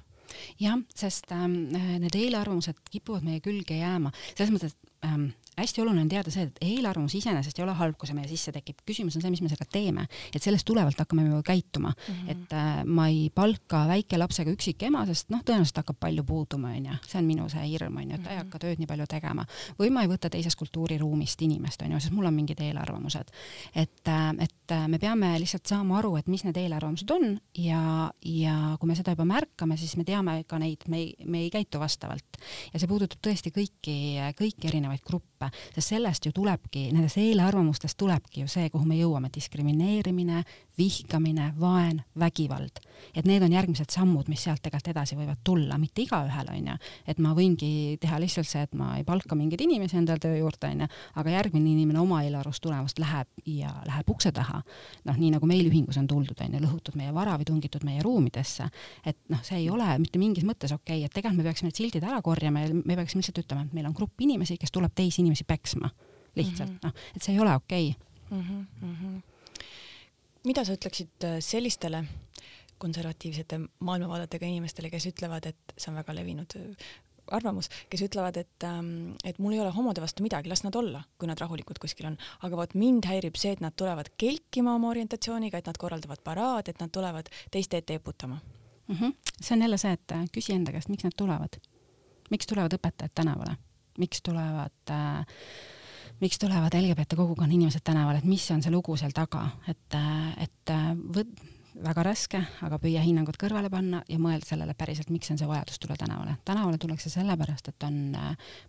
[0.60, 6.02] jah, sest ähm, need eelarvamused kipuvad meie külge jääma, selles mõttes, et ähm, hästi oluline
[6.02, 9.16] on teada see, et eelarvamus iseenesest ei ole halb, kui see meie sisse tekib, küsimus
[9.18, 11.92] on see, mis me sellega teeme, et sellest tulevalt hakkame me käituma.
[11.92, 12.30] Mm, -hmm.
[12.30, 17.18] et äh, ma ei palka väikelapsega üksikema, sest noh, tõenäoliselt hakkab palju puuduma, onju, see
[17.18, 18.44] on minu see hirm, onju, et ta ei mhm.
[18.44, 19.46] hakka tööd nii palju tegema.
[19.78, 23.30] Või ma ei võta teisest kultuuriruumist inimest, onju, sest mul on mingid eelarvamused.
[23.74, 28.12] et, äh, et äh, me peame lihtsalt saama aru, et mis need eelarvamused on ja,
[28.24, 31.50] ja kui me seda juba märkame, siis me teame ka neid, me ei, me ei
[31.50, 32.40] käitu vastavalt.
[32.72, 33.96] Ja see puudutab tõesti kõiki,
[34.38, 39.30] kõiki erinevaid gruppe sest sellest ju tulebki, nendest eelarvamustest tulebki ju see, kuhu me jõuame,
[39.34, 40.44] diskrimineerimine,
[40.78, 42.80] vihkamine, vaen, vägivald.
[43.16, 46.74] et need on järgmised sammud, mis sealt tegelikult edasi võivad tulla, mitte igaühel, on ju.
[47.08, 50.68] et ma võingi teha lihtsalt see, et ma ei palka mingeid inimesi endale töö juurde,
[50.68, 50.88] on ju,
[51.22, 54.62] aga järgmine inimene oma eelarvust tulenevalt läheb ja läheb ukse taha.
[55.08, 58.02] noh, nii nagu meil ühingus on tuldud, on ju, lõhutud meie vara või tungitud meie
[58.04, 58.68] ruumidesse.
[59.04, 61.80] et noh, see ei ole mitte mingis mõttes okei okay., et tegelikult me peaksime need
[61.80, 64.92] sildid ära korjama ja me peaksime lihtsalt ütlema, et meil on grupp inimesi, kes tuleb
[64.94, 65.90] teisi inimesi peksma.
[66.36, 66.84] lihtsalt mm -hmm.
[66.84, 67.94] noh, et see ei ole okei
[68.30, 68.38] okay.
[68.38, 68.94] mm.
[68.94, 69.20] -hmm
[70.44, 72.04] mida sa ütleksid äh, sellistele
[72.80, 76.90] konservatiivsete maailmavaadetega inimestele, kes ütlevad, et see on väga levinud äh,
[77.30, 81.02] arvamus, kes ütlevad, et, ähm, et mul ei ole homode vastu midagi, las nad olla,
[81.18, 82.16] kui nad rahulikud kuskil on,
[82.46, 86.74] aga vot mind häirib see, et nad tulevad kelkima oma orientatsiooniga, et nad korraldavad paraade,
[86.74, 88.40] et nad tulevad teiste ette eputama
[88.88, 88.96] mm.
[88.96, 89.14] -hmm.
[89.40, 91.60] see on jälle see, et äh, küsi enda käest, miks nad tulevad.
[92.30, 93.56] miks tulevad õpetajad tänavale,
[94.00, 95.44] miks tulevad äh,
[96.20, 99.96] miks tulevad LGBT kogukonna inimesed tänavale, et mis on see lugu seal taga, et,
[100.44, 100.72] et
[101.16, 101.40] võt-,
[101.84, 105.80] väga raske, aga püüa hinnangut kõrvale panna ja mõelda sellele päriselt, miks on see vajadus
[105.80, 106.36] tulla tänavale.
[106.44, 108.16] tänavale tullakse sellepärast, et on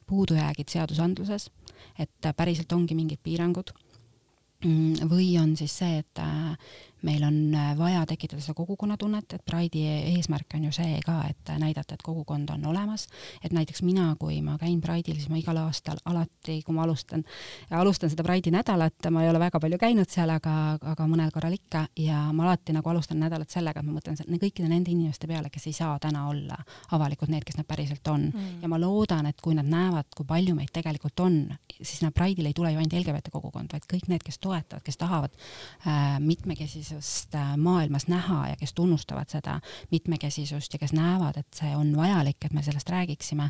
[0.08, 1.50] puudujäägid seadusandluses,
[2.00, 3.74] et päriselt ongi mingid piirangud
[4.66, 6.24] mm, või on siis see, et
[7.08, 9.86] meil on äh, vaja tekitada seda kogukonnatunnet, et Pride'i
[10.16, 13.08] eesmärk on ju see ka, et näidata, et kogukond on olemas,
[13.44, 17.24] et näiteks mina, kui ma käin Pride'il, siis ma igal aastal alati, kui ma alustan,
[17.82, 20.56] alustan seda Pride'i nädalat, ma ei ole väga palju käinud seal, aga,
[20.94, 21.86] aga mõnel korral ikka.
[22.00, 25.68] Ja ma alati nagu alustan nädalat sellega, et ma mõtlen kõikide nende inimeste peale, kes
[25.72, 26.58] ei saa täna olla
[26.96, 28.30] avalikud, need, kes nad päriselt on.
[28.32, 28.62] Mm.
[28.62, 31.42] ja ma loodan, et kui nad näevad, kui palju meid tegelikult on,
[31.80, 35.00] siis nad Pride'il ei tule ju ainult LGBT kogukond, vaid kõik need, kes toetavad, kes
[35.02, 35.34] tahavad
[35.88, 39.60] äh, mitmekesisust mitmekesisust äh, maailmas näha ja kes tunnustavad seda
[39.92, 43.50] mitmekesisust ja kes näevad, et see on vajalik, et me sellest räägiksime,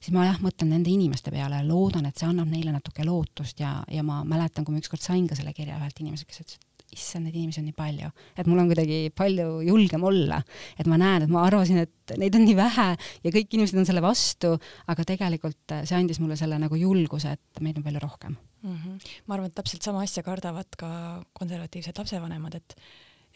[0.00, 3.60] siis ma jah, mõtlen nende inimeste peale ja loodan, et see annab neile natuke lootust
[3.60, 6.58] ja, ja ma mäletan, kui ma ükskord sain ka selle kirja ühelt inimeselt, kes ütles,
[6.60, 10.40] et issand, neid inimesi on nii palju, et mul on kuidagi palju julgem olla,
[10.78, 13.88] et ma näen, et ma arvasin, et neid on nii vähe ja kõik inimesed on
[13.88, 14.54] selle vastu,
[14.92, 18.76] aga tegelikult see andis mulle selle nagu julguse, et meid on palju rohkem mm.
[18.76, 19.10] -hmm.
[19.26, 20.88] ma arvan, et täpselt sama asja kardavad ka
[21.32, 22.78] konservatiivsed lapsevanemad, et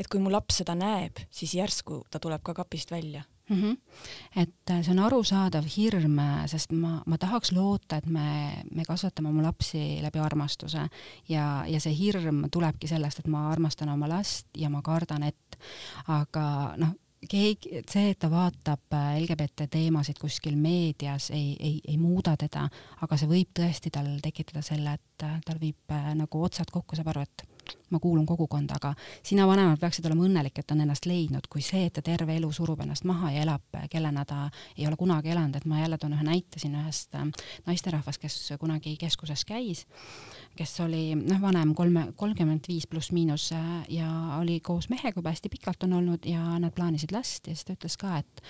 [0.01, 3.63] et kui mu laps seda näeb, siis järsku ta tuleb ka kapist välja mm.
[3.63, 3.77] -hmm.
[4.37, 9.29] et äh, see on arusaadav hirm, sest ma, ma tahaks loota, et me, me kasvatame
[9.29, 10.87] oma lapsi läbi armastuse
[11.29, 15.61] ja, ja see hirm tulebki sellest, et ma armastan oma last ja ma kardan, et
[16.09, 16.97] aga noh
[17.29, 22.69] keegi, see, et ta vaatab äh, LGBT teemasid kuskil meedias, ei, ei, ei muuda teda,
[23.01, 27.13] aga see võib tõesti tal tekitada selle, et äh, tal viib nagu otsad kokku, saab
[27.13, 27.45] aru, et
[27.91, 31.87] ma kuulun kogukonda, aga sina vanemad peaksid olema õnnelik, et on ennast leidnud, kui see,
[31.89, 34.45] et ta terve elu surub ennast maha ja elab, kellena ta
[34.77, 37.17] ei ole kunagi elanud, et ma jälle toon ühe näite siin ühest
[37.67, 39.85] naisterahvast, kes kunagi keskuses käis,
[40.59, 43.51] kes oli noh, vanem kolme, kolmkümmend viis pluss miinus
[43.89, 47.47] ja oli koos mehega juba hästi pikalt on olnud ja nad plaanisid last.
[47.47, 48.43] Ja siis ta ütles ka, et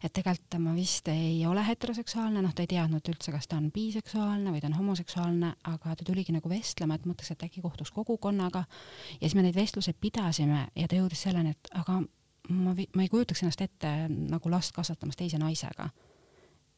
[0.00, 3.68] et tegelikult ma vist ei ole heteroseksuaalne, noh, ta ei teadnud üldse, kas ta on
[3.74, 7.92] biseksuaalne või ta on homoseksuaalne, aga ta tuligi nagu vestlema, et mõtles, et äkki kohtuks
[7.96, 13.04] kogukonnaga ja siis me neid vestluseid pidasime ja ta jõudis selleni, et aga ma, ma
[13.04, 15.90] ei kujutaks ennast ette nagu last kasvatamas teise naisega.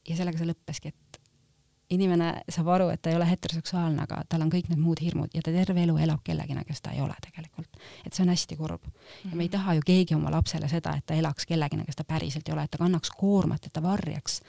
[0.09, 1.22] ja sellega see lõppeski, et
[1.93, 5.35] inimene saab aru, et ta ei ole heteroseksuaalne, aga tal on kõik need muud hirmud
[5.37, 7.79] ja ta terve elu elab kellegina, kes ta ei ole tegelikult.
[8.07, 8.89] et see on hästi kurb.
[9.25, 9.53] ja me ei mhm.
[9.57, 12.65] taha ju keegi oma lapsele seda, et ta elaks kellegina, kes ta päriselt ei ole,
[12.65, 14.41] et ta kannaks koormat, et ta varjaks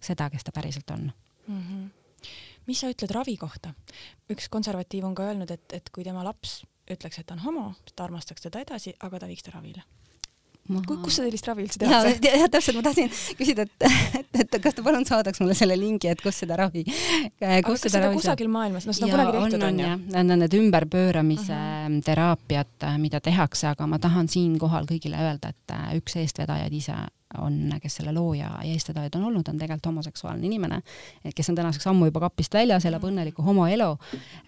[0.00, 1.10] seda, kes ta päriselt on
[1.48, 1.62] mm.
[1.62, 2.30] -hmm.
[2.66, 3.74] mis sa ütled ravi kohta?
[4.30, 7.74] üks konservatiiv on ka öelnud, et, et kui tema laps ütleks, et ta on homo,
[7.96, 9.82] ta armastaks teda edasi, aga ta viiks ta ravile.
[10.66, 12.16] Kus sa sellist ravi üldse tehakse?
[12.26, 13.86] jah, täpselt, ma tahtsin küsida, et,
[14.32, 16.84] et, et kas te palun saadaks mulle selle lingi, et kus seda ravi,
[17.66, 19.92] kus seda ravi kusagil maailmas, no seda on kunagi tehtud, on ju?
[20.16, 22.00] Need on need ümberpööramise uh -huh.
[22.06, 26.96] teraapiad, mida tehakse, aga ma tahan siinkohal kõigile öelda, et üks eestvedajaid ise
[27.42, 30.80] on, kes selle looja ja eestvedajad on olnud, on tegelikult homoseksuaalne inimene,
[31.34, 33.12] kes on tänaseks ammu juba kapist väljas, elab mm.
[33.12, 33.88] õnnelikku homoelu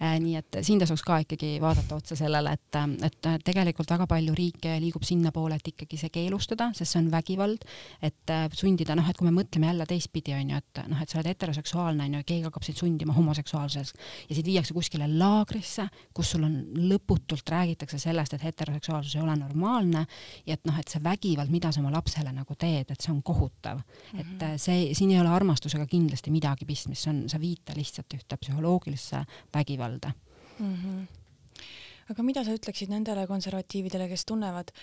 [0.01, 0.17] äh,.
[0.19, 4.77] nii et siin tasuks ka ikkagi vaadata otsa sellele, et, et tegelikult väga palju riike
[4.81, 7.65] liigub sinnapoole, et ikkagi see keelustada, sest see on vägivald,
[8.05, 11.11] et äh, sundida, noh, et kui me mõtleme jälle teistpidi, on ju, et noh, et
[11.11, 13.93] sa oled heteroseksuaalne, on ju, keegi hakkab sind sundima homoseksuaalsuseks
[14.29, 16.57] ja sind viiakse kuskile laagrisse, kus sul on
[16.89, 20.05] lõputult räägitakse sellest, et heteroseksuaalsus ei ole normaalne
[20.45, 23.13] ja et noh, et see vägivald, mida sa oma lapsele nagu teed, teed, et see
[23.13, 23.83] on kohutav mm.
[23.83, 24.21] -hmm.
[24.21, 28.17] et äh, see, siin ei ole armastusega kindlasti midagi pistmist, see on, sa viita lihtsalt
[28.17, 29.23] ühte psühholoogilisse
[29.53, 30.11] vägivalda
[30.59, 30.75] mm.
[30.75, 31.61] -hmm.
[32.09, 34.75] aga mida sa ütleksid nendele konservatiividele, kes tunnevad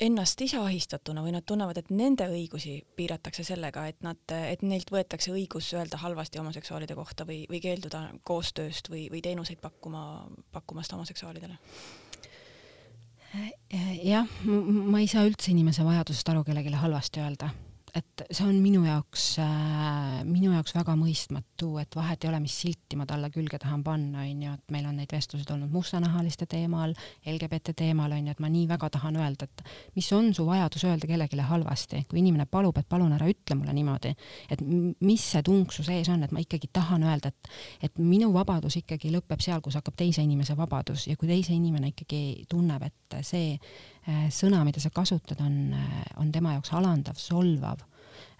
[0.00, 4.18] ennast ise ahistatuna või nad tunnevad, et nende õigusi piiratakse sellega, et nad,
[4.50, 9.62] et neilt võetakse õigus öelda halvasti homoseksuaalide kohta või, või keelduda koostööst või, või teenuseid
[9.62, 11.58] pakkuma, pakkumast homoseksuaalidele?
[14.04, 17.50] Jah, ma ei saa üldse inimese vajadusest aru kellelegi halvasti öelda
[17.94, 22.56] et see on minu jaoks äh,, minu jaoks väga mõistmatu, et vahet ei ole, mis
[22.64, 26.94] silti ma talle külge tahan panna, onju, et meil on neid vestlused olnud mustanahaliste teemal,
[27.30, 29.64] LGBT teemal, onju, et ma nii väga tahan öelda, et
[29.94, 33.76] mis on su vajadus öelda kellelegi halvasti, kui inimene palub, et palun ära ütle mulle
[33.76, 34.14] niimoodi,
[34.50, 37.54] et mis see tung su sees on, et ma ikkagi tahan öelda, et,
[37.88, 41.06] et minu vabadus ikkagi lõpeb seal, kus hakkab teise inimese vabadus.
[41.10, 43.54] Ja kui teise inimene ikkagi tunneb, et see
[44.32, 47.80] sõna, mida sa kasutad, on, äh, on tema jaoks alandav, solvav,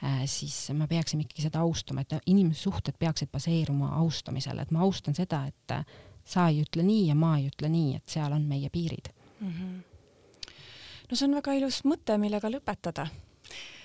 [0.04, 5.16] äh, siis me peaksime ikkagi seda austama, et inimsuhted peaksid baseeruma austamisel, et ma austan
[5.16, 5.76] seda, et
[6.24, 9.10] sa ei ütle nii ja ma ei ütle nii, et seal on meie piirid
[9.40, 9.50] mm.
[9.52, 10.52] -hmm.
[11.10, 13.08] no see on väga ilus mõte, millega lõpetada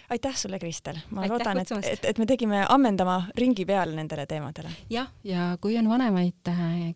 [0.09, 4.25] aitäh sulle, Kristel, ma aitäh loodan, et, et, et me tegime ammendama ringi peale nendele
[4.29, 4.71] teemadele.
[4.89, 6.51] jah, ja kui on vanemaid,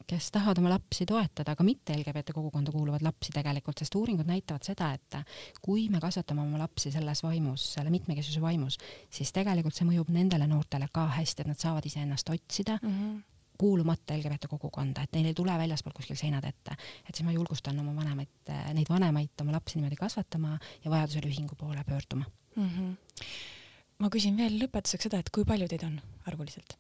[0.08, 4.66] kes tahavad oma lapsi toetada, aga mitte LGBT kogukonda kuuluvaid lapsi tegelikult, sest uuringud näitavad
[4.66, 5.20] seda, et
[5.62, 8.80] kui me kasvatame oma lapsi selles vaimus, selle mitmekesisuse vaimus,
[9.14, 13.22] siis tegelikult see mõjub nendele noortele ka hästi, et nad saavad iseennast otsida mm, -hmm
[13.58, 16.76] kuulumata LGBT kogukonda, et neil ei tule väljaspoolt kuskil seinade ette.
[17.08, 21.56] et siis ma julgustan oma vanemaid, neid vanemaid oma lapsi niimoodi kasvatama ja vajadusel ühingu
[21.56, 22.26] poole pöörduma
[22.56, 22.70] mm.
[22.70, 23.28] -hmm.
[24.00, 26.78] ma küsin veel lõpetuseks seda, et kui palju teid on arvuliselt?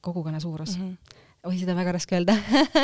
[0.00, 0.90] kogukonna suurus mm.
[0.90, 2.34] -hmm oi, seda on väga raske öelda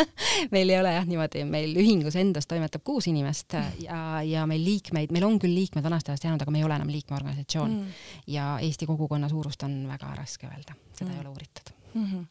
[0.55, 5.14] meil ei ole jah niimoodi, meil ühingus endas toimetab kuus inimest ja, ja meil liikmeid,
[5.14, 8.05] meil on küll liikmed vanast ajast jäänud, aga me ei ole enam liikmeorganisatsioon mm.
[8.26, 11.16] ja Eesti kogukonna suurust on väga raske öelda, seda mm.
[11.16, 12.07] ei ole uuritud mm.
[12.07, 12.24] -hmm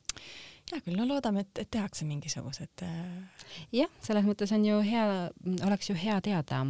[0.76, 2.84] hea küll, no loodame, et, et tehakse mingisugused.
[2.86, 5.06] Äh, jah, selles mõttes on ju hea,
[5.68, 6.62] oleks ju hea teada,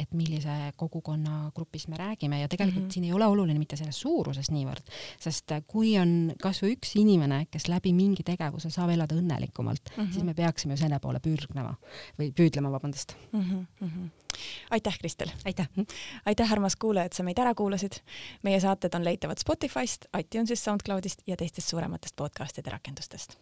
[0.00, 2.94] et millise kogukonna grupist me räägime ja tegelikult mm -hmm.
[2.94, 4.84] siin ei ole oluline mitte selles suuruses niivõrd,
[5.20, 10.12] sest kui on kasvõi üks inimene, kes läbi mingi tegevuse saab elada õnnelikumalt mm, -hmm.
[10.12, 11.74] siis me peaksime ju selle poole pürgnema
[12.18, 13.40] või püüdlema, vabandust mm.
[13.40, 14.08] -hmm
[14.70, 15.28] aitäh, Kristel!
[15.44, 15.68] aitäh!
[16.26, 18.00] aitäh, armas kuulaja, et sa meid ära kuulasid.
[18.42, 23.38] meie saated on leitavad Spotify'st, iTunes'ist, SoundCloud'ist ja teistest suurematest podcast'ide rakendustest